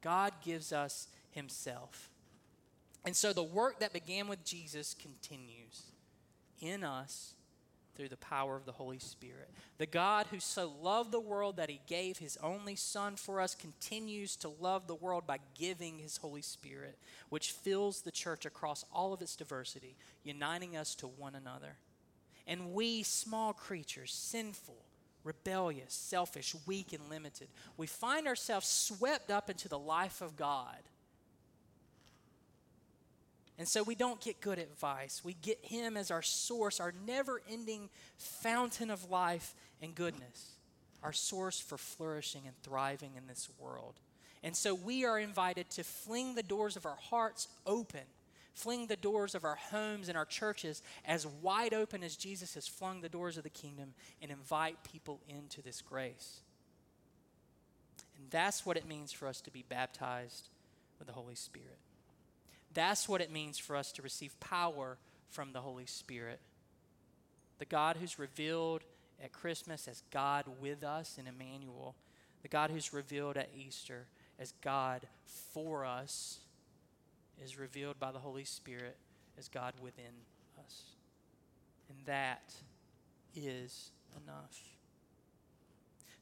God 0.00 0.32
gives 0.44 0.72
us 0.72 1.08
Himself. 1.30 2.10
And 3.04 3.14
so 3.14 3.32
the 3.32 3.42
work 3.42 3.78
that 3.80 3.92
began 3.92 4.26
with 4.26 4.44
Jesus 4.44 4.94
continues 4.94 5.82
in 6.60 6.82
us 6.82 7.35
through 7.96 8.08
the 8.08 8.16
power 8.16 8.56
of 8.56 8.66
the 8.66 8.72
Holy 8.72 8.98
Spirit. 8.98 9.50
The 9.78 9.86
God 9.86 10.26
who 10.30 10.38
so 10.38 10.72
loved 10.82 11.12
the 11.12 11.20
world 11.20 11.56
that 11.56 11.70
he 11.70 11.80
gave 11.86 12.18
his 12.18 12.36
only 12.42 12.76
Son 12.76 13.16
for 13.16 13.40
us 13.40 13.54
continues 13.54 14.36
to 14.36 14.52
love 14.60 14.86
the 14.86 14.94
world 14.94 15.26
by 15.26 15.38
giving 15.58 15.98
his 15.98 16.18
Holy 16.18 16.42
Spirit, 16.42 16.98
which 17.28 17.52
fills 17.52 18.02
the 18.02 18.10
church 18.10 18.46
across 18.46 18.84
all 18.92 19.12
of 19.12 19.22
its 19.22 19.36
diversity, 19.36 19.96
uniting 20.22 20.76
us 20.76 20.94
to 20.96 21.06
one 21.06 21.34
another. 21.34 21.76
And 22.46 22.72
we, 22.72 23.02
small 23.02 23.52
creatures, 23.52 24.12
sinful, 24.12 24.76
rebellious, 25.24 25.92
selfish, 25.92 26.54
weak, 26.66 26.92
and 26.92 27.10
limited, 27.10 27.48
we 27.76 27.86
find 27.86 28.28
ourselves 28.28 28.66
swept 28.66 29.30
up 29.30 29.50
into 29.50 29.68
the 29.68 29.78
life 29.78 30.20
of 30.20 30.36
God 30.36 30.78
and 33.58 33.66
so 33.66 33.82
we 33.82 33.94
don't 33.94 34.20
get 34.20 34.40
good 34.40 34.58
advice. 34.58 35.22
We 35.24 35.34
get 35.34 35.58
Him 35.62 35.96
as 35.96 36.10
our 36.10 36.22
source, 36.22 36.78
our 36.78 36.92
never 37.06 37.40
ending 37.50 37.88
fountain 38.18 38.90
of 38.90 39.10
life 39.10 39.54
and 39.80 39.94
goodness, 39.94 40.56
our 41.02 41.12
source 41.12 41.58
for 41.58 41.78
flourishing 41.78 42.42
and 42.46 42.54
thriving 42.62 43.12
in 43.16 43.26
this 43.26 43.48
world. 43.58 43.94
And 44.42 44.54
so 44.54 44.74
we 44.74 45.04
are 45.04 45.18
invited 45.18 45.70
to 45.70 45.84
fling 45.84 46.34
the 46.34 46.42
doors 46.42 46.76
of 46.76 46.84
our 46.84 46.98
hearts 47.10 47.48
open, 47.66 48.02
fling 48.52 48.86
the 48.86 48.96
doors 48.96 49.34
of 49.34 49.44
our 49.44 49.56
homes 49.56 50.08
and 50.08 50.18
our 50.18 50.26
churches 50.26 50.82
as 51.06 51.26
wide 51.26 51.72
open 51.72 52.04
as 52.04 52.14
Jesus 52.14 52.54
has 52.54 52.68
flung 52.68 53.00
the 53.00 53.08
doors 53.08 53.38
of 53.38 53.42
the 53.42 53.50
kingdom, 53.50 53.94
and 54.20 54.30
invite 54.30 54.76
people 54.84 55.20
into 55.28 55.62
this 55.62 55.80
grace. 55.80 56.40
And 58.18 58.30
that's 58.30 58.66
what 58.66 58.76
it 58.76 58.86
means 58.86 59.12
for 59.12 59.26
us 59.26 59.40
to 59.42 59.50
be 59.50 59.64
baptized 59.66 60.48
with 60.98 61.08
the 61.08 61.14
Holy 61.14 61.34
Spirit. 61.34 61.78
That's 62.76 63.08
what 63.08 63.22
it 63.22 63.32
means 63.32 63.56
for 63.56 63.74
us 63.74 63.90
to 63.92 64.02
receive 64.02 64.38
power 64.38 64.98
from 65.30 65.52
the 65.52 65.62
Holy 65.62 65.86
Spirit. 65.86 66.40
The 67.58 67.64
God 67.64 67.96
who's 67.98 68.18
revealed 68.18 68.82
at 69.24 69.32
Christmas 69.32 69.88
as 69.88 70.02
God 70.10 70.44
with 70.60 70.84
us 70.84 71.16
in 71.18 71.26
Emmanuel, 71.26 71.94
the 72.42 72.48
God 72.48 72.70
who's 72.70 72.92
revealed 72.92 73.38
at 73.38 73.48
Easter 73.56 74.04
as 74.38 74.52
God 74.62 75.06
for 75.24 75.86
us, 75.86 76.40
is 77.42 77.58
revealed 77.58 77.98
by 77.98 78.12
the 78.12 78.18
Holy 78.18 78.44
Spirit 78.44 78.98
as 79.38 79.48
God 79.48 79.72
within 79.80 80.12
us. 80.62 80.82
And 81.88 81.96
that 82.04 82.52
is 83.34 83.90
enough. 84.22 84.75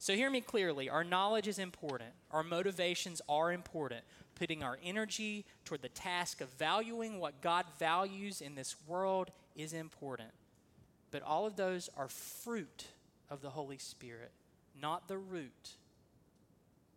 So, 0.05 0.15
hear 0.15 0.29
me 0.29 0.43
clearly. 0.43 0.91
Our 0.91 1.03
knowledge 1.03 1.49
is 1.49 1.59
important, 1.59 2.11
our 2.31 2.43
motivations 2.43 3.23
are 3.27 3.51
important 3.51 4.03
putting 4.35 4.63
our 4.63 4.79
energy 4.85 5.47
toward 5.65 5.81
the 5.81 5.89
task 5.89 6.43
of 6.43 6.51
valuing 6.59 7.21
what 7.21 7.41
God 7.41 7.65
values 7.79 8.43
in 8.43 8.55
this 8.55 8.77
world 8.87 9.31
is 9.57 9.73
important. 9.73 10.29
But 11.11 11.23
all 11.23 11.47
of 11.47 11.57
those 11.57 11.89
are 11.97 12.09
fruit 12.09 12.85
of 13.31 13.41
the 13.41 13.49
Holy 13.49 13.79
Spirit, 13.79 14.33
not 14.79 15.09
the 15.09 15.17
root. 15.17 15.71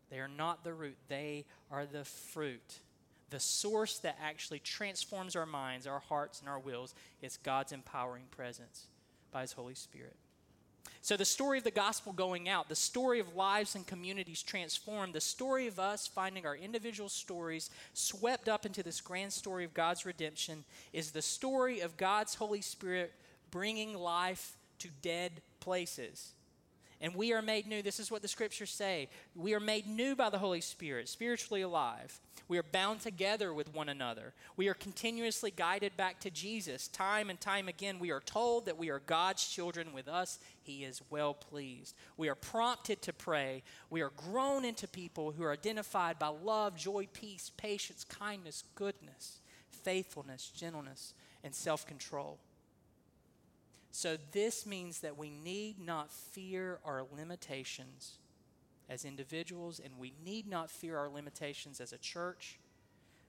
They 0.10 0.20
are 0.20 0.28
not 0.28 0.66
the 0.66 0.74
root, 0.74 0.98
they 1.08 1.46
are 1.72 1.86
the 1.86 2.04
fruit. 2.04 2.80
The 3.30 3.40
source 3.40 4.00
that 4.00 4.18
actually 4.22 4.60
transforms 4.60 5.38
our 5.38 5.46
minds, 5.46 5.88
our 5.88 6.00
hearts, 6.00 6.42
and 6.42 6.50
our 6.50 6.60
wills 6.60 6.94
is 7.22 7.38
God's 7.38 7.72
empowering 7.72 8.26
presence 8.32 8.88
by 9.32 9.44
His 9.44 9.54
Holy 9.54 9.76
Spirit. 9.76 10.18
So, 11.08 11.16
the 11.16 11.24
story 11.24 11.58
of 11.58 11.64
the 11.64 11.72
gospel 11.72 12.12
going 12.12 12.50
out, 12.50 12.68
the 12.68 12.76
story 12.76 13.22
of 13.22 13.34
lives 13.34 13.76
and 13.76 13.88
communities 13.88 14.44
transformed, 14.44 15.14
the 15.14 15.22
story 15.22 15.66
of 15.68 15.80
us 15.80 16.06
finding 16.06 16.46
our 16.46 16.58
individual 16.58 17.08
stories 17.08 17.70
swept 17.94 18.50
up 18.50 18.66
into 18.66 18.84
this 18.84 19.00
grand 19.00 19.32
story 19.32 19.64
of 19.64 19.74
God's 19.74 20.06
redemption 20.06 20.66
is 20.92 21.12
the 21.12 21.22
story 21.22 21.80
of 21.80 21.96
God's 21.96 22.36
Holy 22.36 22.60
Spirit 22.60 23.14
bringing 23.52 23.94
life 23.94 24.58
to 24.80 24.90
dead 25.02 25.32
places 25.62 26.34
and 27.02 27.14
we 27.14 27.34
are 27.34 27.42
made 27.42 27.68
new. 27.68 27.82
This 27.82 28.00
is 28.00 28.10
what 28.10 28.22
the 28.22 28.28
scriptures 28.28 28.72
say. 28.72 29.10
We 29.36 29.54
are 29.54 29.60
made 29.60 29.88
new 29.88 30.16
by 30.16 30.30
the 30.30 30.40
Holy 30.40 30.62
Spirit, 30.62 31.08
spiritually 31.10 31.62
alive. 31.62 32.20
We 32.48 32.58
are 32.58 32.64
bound 32.64 33.02
together 33.02 33.54
with 33.54 33.74
one 33.74 33.90
another. 33.90 34.34
We 34.56 34.70
are 34.70 34.74
continuously 34.74 35.52
guided 35.52 35.98
back 35.98 36.20
to 36.22 36.32
Jesus. 36.32 36.88
Time 36.88 37.30
and 37.30 37.40
time 37.40 37.68
again, 37.68 38.00
we 38.00 38.12
are 38.12 38.22
told 38.22 38.66
that 38.66 38.78
we 38.78 38.90
are 38.90 39.00
God's 39.00 39.48
children. 39.48 39.94
With 39.94 40.08
us, 40.08 40.40
He 40.64 40.84
is 40.84 41.02
well 41.10 41.34
pleased. 41.34 41.96
We 42.16 42.30
are 42.30 42.36
prompted 42.36 43.02
to 43.04 43.14
pray. 43.14 43.64
We 43.90 44.02
are 44.02 44.12
grown 44.16 44.64
into 44.64 44.88
people 44.88 45.32
who 45.32 45.44
are 45.44 45.52
identified 45.52 46.18
by 46.18 46.28
love, 46.28 46.78
joy, 46.78 47.08
peace, 47.12 47.52
patience, 47.58 48.06
kindness, 48.06 48.64
goodness, 48.76 49.40
faithfulness, 49.70 50.52
gentleness, 50.56 51.14
and 51.44 51.54
self 51.54 51.86
control. 51.86 52.40
So, 53.92 54.18
this 54.32 54.66
means 54.66 55.00
that 55.00 55.18
we 55.18 55.30
need 55.30 55.80
not 55.80 56.12
fear 56.12 56.80
our 56.86 57.04
limitations 57.16 58.20
as 58.90 59.06
individuals, 59.06 59.82
and 59.84 59.98
we 59.98 60.14
need 60.24 60.48
not 60.48 60.70
fear 60.70 60.98
our 60.98 61.10
limitations 61.10 61.82
as 61.82 61.94
a 61.94 61.98
church 61.98 62.60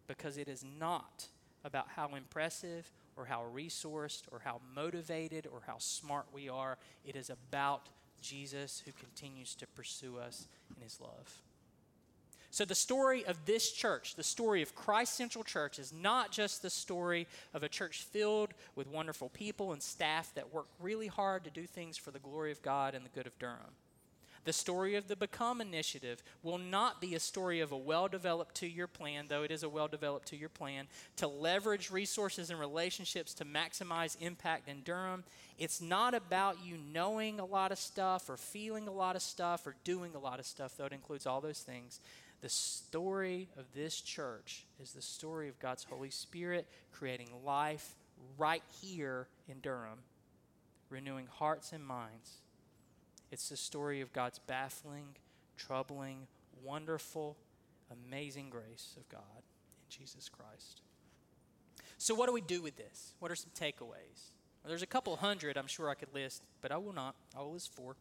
because 0.07 0.37
it 0.39 0.49
is 0.49 0.65
not 0.79 1.27
about 1.65 1.89
how 1.97 2.15
impressive 2.15 2.91
or 3.17 3.27
how 3.27 3.45
resourced 3.55 4.23
or 4.31 4.41
how 4.45 4.61
motivated 4.75 5.47
or 5.47 5.63
how 5.67 5.77
smart 5.79 6.27
we 6.33 6.49
are. 6.49 6.79
It 7.05 7.17
is 7.17 7.31
about 7.31 7.89
Jesus 8.21 8.83
who 8.85 8.93
continues 8.93 9.55
to 9.57 9.67
pursue 9.67 10.19
us 10.19 10.47
in 10.77 10.83
his 10.83 11.01
love. 11.01 11.43
So, 12.51 12.65
the 12.65 12.75
story 12.75 13.27
of 13.27 13.45
this 13.45 13.71
church, 13.71 14.15
the 14.15 14.23
story 14.23 14.63
of 14.63 14.75
Christ 14.75 15.15
Central 15.15 15.45
Church, 15.45 15.79
is 15.79 15.93
not 15.93 16.33
just 16.33 16.63
the 16.63 16.71
story 16.71 17.27
of 17.53 17.63
a 17.63 17.69
church 17.69 18.03
filled 18.03 18.55
with 18.75 18.89
wonderful 18.89 19.29
people 19.29 19.73
and 19.73 19.83
staff 19.83 20.33
that 20.35 20.53
work 20.53 20.67
really 20.81 21.09
hard 21.09 21.45
to 21.45 21.51
do 21.51 21.67
things 21.67 21.99
for 21.99 22.11
the 22.11 22.19
glory 22.19 22.51
of 22.51 22.63
God 22.63 22.95
and 22.95 23.05
the 23.05 23.11
good 23.11 23.27
of 23.27 23.39
Durham. 23.39 23.75
The 24.49 24.55
story 24.55 24.95
of 24.95 25.09
the 25.09 25.17
Become 25.17 25.61
Initiative 25.61 26.23
will 26.43 26.57
not 26.57 27.03
be 27.03 27.15
a 27.15 27.21
story 27.21 27.61
of 27.61 27.71
a 27.71 27.77
well 27.77 28.09
developed 28.09 28.55
two 28.55 28.67
year 28.67 28.87
plan, 28.87 29.27
though 29.29 29.43
it 29.43 29.51
is 29.51 29.63
a 29.63 29.69
well 29.69 29.89
developed 29.89 30.29
two 30.29 30.39
year 30.39 30.49
plan, 30.49 30.87
to 31.17 31.29
leverage 31.29 31.91
resources 31.91 32.49
and 32.49 32.59
relationships 32.59 33.35
to 33.35 33.45
maximize 33.45 34.17
impact 34.23 34.67
in 34.67 34.81
Durham. 34.81 35.25
It's 35.59 35.83
not 35.83 36.15
about 36.15 36.65
you 36.65 36.79
knowing 36.95 37.41
a 37.41 37.45
lot 37.45 37.73
of 37.73 37.79
stuff 37.79 38.31
or 38.31 38.39
feeling 38.39 38.89
a 38.89 38.93
lot 38.93 39.17
of 39.17 39.23
stuff 39.23 39.67
or 39.67 39.75
doing 39.85 40.15
a 40.15 40.19
lot 40.19 40.39
of 40.39 40.47
stuff, 40.47 40.79
though 40.79 40.87
it 40.87 40.93
includes 40.95 41.27
all 41.27 41.43
those 41.43 41.61
things. 41.61 42.01
The 42.41 42.49
story 42.49 43.49
of 43.57 43.65
this 43.75 44.01
church 44.01 44.65
is 44.81 44.93
the 44.93 45.03
story 45.03 45.49
of 45.49 45.59
God's 45.59 45.85
Holy 45.85 46.11
Spirit 46.11 46.69
creating 46.93 47.29
life 47.45 47.97
right 48.37 48.63
here 48.81 49.27
in 49.49 49.61
Durham, 49.61 49.99
renewing 50.89 51.27
hearts 51.27 51.73
and 51.73 51.85
minds. 51.85 52.39
It's 53.33 53.49
the 53.49 53.57
story 53.57 54.01
of 54.01 54.13
God's 54.13 54.39
baffling, 54.39 55.17
troubling, 55.57 56.29
wonderful, 56.63 57.37
amazing 57.91 58.51
grace 58.51 58.95
of 58.97 59.09
God 59.09 59.43
in 59.43 59.99
Jesus 59.99 60.29
Christ. 60.29 60.83
So, 61.99 62.15
what 62.15 62.27
do 62.27 62.33
we 62.33 62.41
do 62.41 62.63
with 62.63 62.77
this? 62.77 63.15
What 63.19 63.33
are 63.33 63.37
some 63.37 63.51
takeaways? 63.59 64.31
Well, 64.63 64.69
there's 64.69 64.83
a 64.83 64.87
couple 64.87 65.17
hundred 65.17 65.57
I'm 65.57 65.67
sure 65.67 65.91
I 65.91 65.95
could 65.95 66.15
list, 66.15 66.43
but 66.61 66.71
I 66.71 66.77
will 66.77 66.93
not. 66.93 67.17
I 67.37 67.41
will 67.41 67.53
list 67.53 67.75
four. 67.75 67.97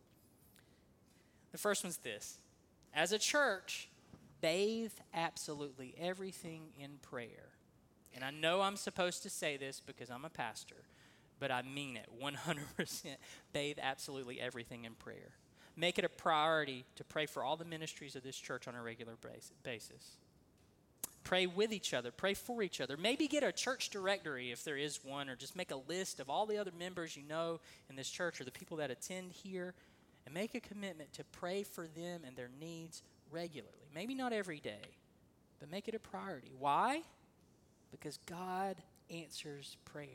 The 1.51 1.57
first 1.57 1.83
one's 1.83 1.97
this 1.97 2.37
As 2.93 3.11
a 3.11 3.17
church, 3.17 3.89
bathe 4.41 4.93
absolutely 5.13 5.95
everything 5.99 6.69
in 6.79 6.97
prayer. 7.01 7.49
And 8.13 8.23
I 8.23 8.31
know 8.31 8.61
I'm 8.61 8.77
supposed 8.77 9.23
to 9.23 9.29
say 9.29 9.57
this 9.57 9.79
because 9.79 10.09
I'm 10.09 10.25
a 10.25 10.29
pastor, 10.29 10.83
but 11.39 11.51
I 11.51 11.61
mean 11.61 11.97
it 11.97 12.09
100%. 12.21 13.05
bathe 13.53 13.77
absolutely 13.81 14.41
everything 14.41 14.85
in 14.85 14.93
prayer. 14.93 15.31
Make 15.75 15.99
it 15.99 16.05
a 16.05 16.09
priority 16.09 16.85
to 16.95 17.03
pray 17.03 17.27
for 17.27 17.43
all 17.43 17.55
the 17.55 17.65
ministries 17.65 18.15
of 18.15 18.23
this 18.23 18.35
church 18.35 18.67
on 18.67 18.73
a 18.73 18.81
regular 18.81 19.13
basis. 19.63 20.17
Pray 21.23 21.45
with 21.45 21.71
each 21.71 21.93
other, 21.93 22.09
pray 22.09 22.33
for 22.33 22.63
each 22.63 22.81
other. 22.81 22.97
Maybe 22.97 23.27
get 23.27 23.43
a 23.43 23.51
church 23.51 23.89
directory 23.89 24.51
if 24.51 24.63
there 24.63 24.77
is 24.77 25.03
one, 25.03 25.29
or 25.29 25.35
just 25.35 25.55
make 25.55 25.71
a 25.71 25.75
list 25.75 26.19
of 26.19 26.29
all 26.29 26.45
the 26.45 26.57
other 26.57 26.71
members 26.79 27.15
you 27.15 27.23
know 27.23 27.59
in 27.89 27.95
this 27.95 28.09
church 28.09 28.41
or 28.41 28.45
the 28.45 28.51
people 28.51 28.77
that 28.77 28.89
attend 28.89 29.33
here, 29.33 29.75
and 30.25 30.33
make 30.33 30.55
a 30.55 30.59
commitment 30.59 31.13
to 31.13 31.23
pray 31.25 31.63
for 31.63 31.85
them 31.85 32.21
and 32.25 32.35
their 32.35 32.49
needs 32.59 33.03
regularly. 33.87 34.07
Maybe 34.07 34.15
not 34.15 34.33
every 34.33 34.59
day, 34.59 34.95
but 35.59 35.71
make 35.71 35.87
it 35.87 35.95
a 35.95 35.99
priority. 35.99 36.51
Why? 36.57 37.01
Because 37.91 38.17
God 38.25 38.77
answers 39.09 39.77
prayers. 39.85 40.09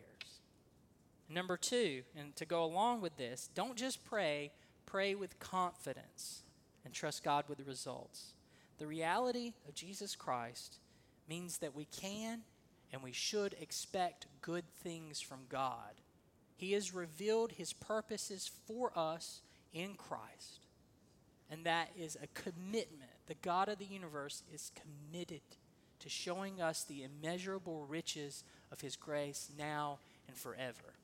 Number 1.29 1.57
two, 1.57 2.03
and 2.17 2.35
to 2.37 2.45
go 2.45 2.65
along 2.65 3.01
with 3.01 3.17
this, 3.17 3.49
don't 3.55 3.77
just 3.77 4.05
pray, 4.05 4.53
pray 4.87 5.15
with 5.15 5.39
confidence 5.39 6.43
and 6.85 6.93
trust 6.93 7.25
God 7.25 7.45
with 7.49 7.59
the 7.59 7.65
results. 7.65 8.35
The 8.79 8.87
reality 8.87 9.55
of 9.67 9.75
Jesus 9.75 10.15
Christ 10.15 10.79
means 11.29 11.59
that 11.59 11.75
we 11.75 11.87
can 11.87 12.41
and 12.93 13.03
we 13.03 13.13
should 13.13 13.55
expect 13.61 14.27
good 14.43 14.65
things 14.83 15.21
from 15.21 15.41
God. 15.49 16.01
He 16.57 16.73
has 16.73 16.93
revealed 16.93 17.53
his 17.53 17.73
purposes 17.73 18.51
for 18.67 18.93
us 18.95 19.41
in 19.73 19.95
Christ. 19.95 20.67
And 21.51 21.65
that 21.65 21.91
is 21.97 22.17
a 22.23 22.27
commitment. 22.39 23.12
The 23.27 23.35
God 23.35 23.69
of 23.69 23.79
the 23.79 23.85
universe 23.85 24.43
is 24.53 24.73
committed 24.75 25.43
to 26.01 26.09
showing 26.09 26.61
us 26.61 26.85
the 26.85 27.05
immeasurable 27.05 27.87
riches 27.87 28.43
of 28.73 28.81
his 28.81 28.97
grace 28.97 29.51
now 29.57 29.99
and 30.27 30.37
forever. 30.37 30.95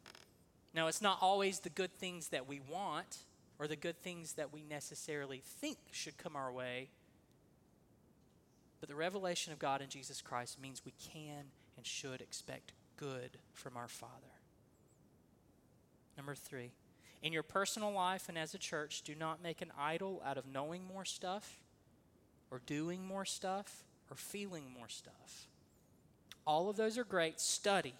Now, 0.74 0.88
it's 0.88 1.02
not 1.02 1.18
always 1.20 1.60
the 1.60 1.70
good 1.70 1.92
things 1.92 2.28
that 2.28 2.48
we 2.48 2.60
want 2.60 3.18
or 3.58 3.66
the 3.66 3.76
good 3.76 4.00
things 4.00 4.34
that 4.34 4.52
we 4.52 4.62
necessarily 4.62 5.42
think 5.44 5.78
should 5.90 6.18
come 6.18 6.36
our 6.36 6.52
way, 6.52 6.90
but 8.80 8.88
the 8.88 8.94
revelation 8.94 9.52
of 9.52 9.58
God 9.58 9.80
in 9.80 9.88
Jesus 9.88 10.20
Christ 10.20 10.60
means 10.60 10.84
we 10.84 10.94
can 11.12 11.46
and 11.76 11.86
should 11.86 12.20
expect 12.20 12.72
good 12.96 13.38
from 13.52 13.76
our 13.76 13.88
Father. 13.88 14.12
Number 16.16 16.34
three, 16.34 16.72
in 17.22 17.32
your 17.32 17.42
personal 17.42 17.92
life 17.92 18.28
and 18.28 18.38
as 18.38 18.54
a 18.54 18.58
church, 18.58 19.02
do 19.02 19.14
not 19.14 19.42
make 19.42 19.62
an 19.62 19.72
idol 19.78 20.22
out 20.24 20.38
of 20.38 20.46
knowing 20.46 20.84
more 20.84 21.04
stuff 21.04 21.58
or 22.50 22.60
doing 22.66 23.06
more 23.06 23.24
stuff 23.24 23.84
or 24.10 24.16
feeling 24.16 24.64
more 24.76 24.88
stuff. 24.88 25.46
All 26.46 26.70
of 26.70 26.76
those 26.76 26.96
are 26.96 27.04
great. 27.04 27.40
Study. 27.40 27.94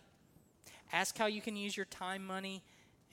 Ask 0.92 1.18
how 1.18 1.26
you 1.26 1.42
can 1.42 1.56
use 1.56 1.76
your 1.76 1.86
time, 1.86 2.26
money, 2.26 2.62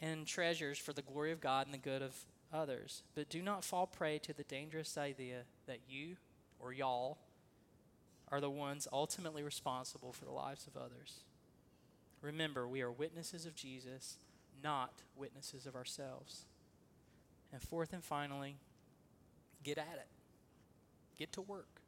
and 0.02 0.26
treasures 0.26 0.78
for 0.78 0.94
the 0.94 1.02
glory 1.02 1.32
of 1.32 1.42
God 1.42 1.68
and 1.68 1.74
the 1.74 1.80
good 1.80 2.02
of 2.02 2.16
others. 2.54 3.04
But 3.16 3.30
do 3.30 3.42
not 3.42 3.64
fall 3.64 3.86
prey 3.86 4.18
to 4.20 4.34
the 4.34 4.44
dangerous 4.44 4.98
idea 4.98 5.42
that 5.68 5.80
you 5.90 6.16
or 6.60 6.72
y'all 6.72 7.18
are 8.32 8.42
the 8.42 8.50
ones 8.50 8.88
ultimately 8.92 9.44
responsible 9.44 10.14
for 10.14 10.26
the 10.26 10.32
lives 10.32 10.68
of 10.68 10.82
others. 10.82 11.20
Remember, 12.22 12.68
we 12.68 12.82
are 12.82 12.92
witnesses 12.92 13.46
of 13.46 13.56
Jesus, 13.56 14.18
not 14.64 15.04
witnesses 15.16 15.66
of 15.66 15.76
ourselves. 15.76 16.46
And 17.54 17.62
fourth 17.62 17.94
and 17.94 18.04
finally, 18.04 18.56
get 19.64 19.78
at 19.78 19.96
it, 19.96 20.08
get 21.18 21.32
to 21.34 21.42
work. 21.42 21.82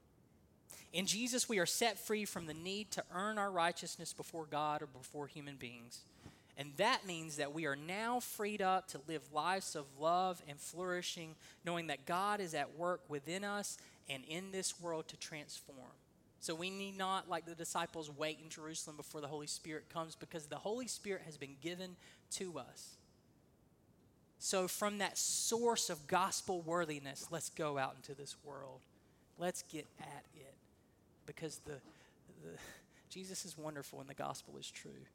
In 0.94 1.06
Jesus, 1.06 1.50
we 1.50 1.60
are 1.60 1.66
set 1.66 2.00
free 2.00 2.26
from 2.26 2.46
the 2.46 2.54
need 2.54 2.92
to 2.92 3.04
earn 3.14 3.38
our 3.38 3.52
righteousness 3.52 4.14
before 4.14 4.46
God 4.46 4.82
or 4.82 4.88
before 4.88 5.28
human 5.28 5.56
beings. 5.56 6.02
And 6.58 6.72
that 6.78 7.06
means 7.06 7.36
that 7.38 7.54
we 7.54 7.68
are 7.68 7.76
now 7.76 8.20
freed 8.20 8.62
up 8.64 8.88
to 8.90 9.02
live 9.08 9.22
lives 9.32 9.76
of 9.76 9.86
love 10.00 10.42
and 10.48 10.60
flourishing, 10.60 11.36
knowing 11.64 11.88
that 11.88 12.06
God 12.06 12.40
is 12.40 12.56
at 12.56 12.76
work 12.76 13.02
within 13.08 13.44
us 13.44 13.78
and 14.10 14.24
in 14.28 14.52
this 14.52 14.82
world 14.82 15.08
to 15.10 15.18
transform. 15.18 15.78
So 16.40 16.56
we 16.56 16.70
need 16.70 16.98
not, 16.98 17.30
like 17.30 17.46
the 17.46 17.56
disciples, 17.56 18.10
wait 18.10 18.40
in 18.44 18.50
Jerusalem 18.50 18.98
before 18.98 19.22
the 19.22 19.28
Holy 19.28 19.48
Spirit 19.48 19.90
comes 19.90 20.16
because 20.16 20.48
the 20.48 20.56
Holy 20.56 20.88
Spirit 20.88 21.24
has 21.26 21.38
been 21.38 21.58
given 21.62 21.96
to 22.32 22.58
us. 22.58 22.96
So, 24.40 24.68
from 24.68 25.00
that 25.00 25.18
source 25.18 25.90
of 25.90 26.06
gospel 26.06 26.62
worthiness, 26.62 27.28
let's 27.32 27.50
go 27.50 27.80
out 27.80 27.96
into 27.96 28.14
this 28.14 28.36
world. 28.44 28.82
Let's 29.40 29.64
get 29.64 29.86
at 30.00 30.24
it 30.36 30.54
because 31.26 31.60
the, 31.66 31.80
the 32.44 32.58
Jesus 33.10 33.46
is 33.46 33.58
wonderful 33.58 34.00
and 34.00 34.10
the 34.10 34.16
gospel 34.16 34.58
is 34.58 34.70
true. 34.70 35.06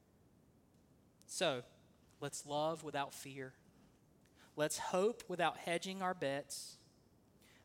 So, 1.27 1.63
let's 2.21 2.47
love 2.47 2.85
without 2.85 3.15
fear. 3.15 3.53
Let's 4.57 4.79
hope 4.79 5.23
without 5.29 5.59
hedging 5.59 6.03
our 6.03 6.15
bets. 6.15 6.77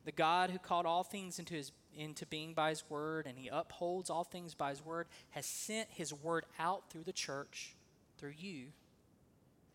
The 0.06 0.12
God 0.12 0.50
who 0.50 0.58
called 0.58 0.86
all 0.86 1.04
things 1.04 1.38
into 1.38 1.54
his 1.54 1.72
into 1.98 2.26
being 2.28 2.54
by 2.54 2.70
his 2.70 2.84
word 2.90 3.26
and 3.26 3.38
he 3.38 3.50
upholds 3.50 4.10
all 4.10 4.24
things 4.24 4.54
by 4.54 4.70
his 4.70 4.86
word 4.86 5.08
has 5.32 5.46
sent 5.46 5.90
his 5.90 6.14
word 6.14 6.46
out 6.60 6.84
through 6.90 7.04
the 7.04 7.12
church 7.12 7.76
through 8.18 8.34
you 8.38 8.68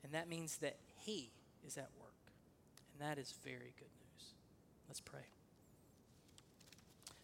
and 0.05 0.13
that 0.13 0.29
means 0.29 0.59
that 0.59 0.77
he 1.01 1.31
is 1.67 1.77
at 1.77 1.89
work 2.01 2.33
and 2.93 3.09
that 3.09 3.19
is 3.19 3.35
very 3.45 3.75
good 3.77 3.91
news 3.99 4.35
let's 4.89 5.01
pray 5.01 5.27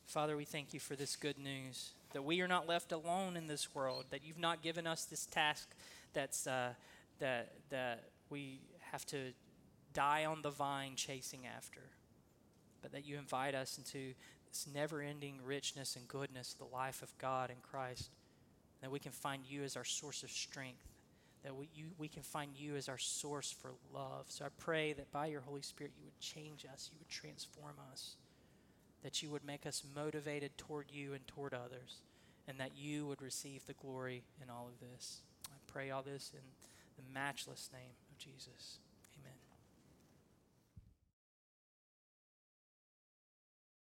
father 0.08 0.36
we 0.36 0.44
thank 0.44 0.74
you 0.74 0.80
for 0.80 0.96
this 0.96 1.14
good 1.14 1.38
news 1.38 1.90
that 2.12 2.24
we 2.24 2.40
are 2.40 2.48
not 2.48 2.66
left 2.66 2.90
alone 2.90 3.36
in 3.36 3.46
this 3.46 3.74
world 3.74 4.04
that 4.10 4.24
you've 4.24 4.38
not 4.38 4.62
given 4.62 4.86
us 4.86 5.04
this 5.04 5.26
task 5.26 5.68
that's 6.12 6.46
uh, 6.46 6.70
that 7.20 7.52
that 7.70 8.04
we 8.30 8.60
have 8.80 9.06
to 9.06 9.32
die 9.94 10.24
on 10.24 10.42
the 10.42 10.50
vine 10.50 10.92
chasing 10.96 11.46
after 11.46 11.82
but 12.82 12.92
that 12.92 13.06
you 13.06 13.18
invite 13.18 13.54
us 13.54 13.78
into 13.78 14.14
this 14.48 14.66
never 14.72 15.00
ending 15.02 15.38
richness 15.44 15.96
and 15.96 16.08
goodness 16.08 16.54
the 16.54 16.64
life 16.64 17.02
of 17.02 17.16
God 17.18 17.50
in 17.50 17.56
Christ. 17.62 18.10
That 18.80 18.90
we 18.90 18.98
can 18.98 19.12
find 19.12 19.42
you 19.46 19.62
as 19.64 19.76
our 19.76 19.84
source 19.84 20.22
of 20.22 20.30
strength. 20.30 20.86
That 21.44 21.54
we, 21.54 21.68
you, 21.74 21.86
we 21.98 22.08
can 22.08 22.22
find 22.22 22.52
you 22.56 22.76
as 22.76 22.88
our 22.88 22.98
source 22.98 23.52
for 23.52 23.72
love. 23.92 24.26
So 24.28 24.44
I 24.44 24.48
pray 24.58 24.92
that 24.94 25.10
by 25.12 25.26
your 25.26 25.40
Holy 25.40 25.62
Spirit 25.62 25.92
you 25.98 26.04
would 26.04 26.18
change 26.20 26.64
us, 26.72 26.90
you 26.92 26.98
would 26.98 27.08
transform 27.08 27.74
us, 27.92 28.16
that 29.02 29.22
you 29.22 29.30
would 29.30 29.44
make 29.44 29.66
us 29.66 29.82
motivated 29.94 30.56
toward 30.56 30.86
you 30.90 31.14
and 31.14 31.26
toward 31.26 31.54
others, 31.54 32.02
and 32.46 32.58
that 32.58 32.76
you 32.76 33.06
would 33.06 33.22
receive 33.22 33.66
the 33.66 33.74
glory 33.74 34.24
in 34.42 34.50
all 34.50 34.68
of 34.68 34.80
this. 34.80 35.20
I 35.50 35.56
pray 35.66 35.90
all 35.90 36.02
this 36.02 36.32
in 36.34 36.40
the 36.96 37.12
matchless 37.12 37.70
name 37.72 37.92
of 38.10 38.18
Jesus. 38.18 38.78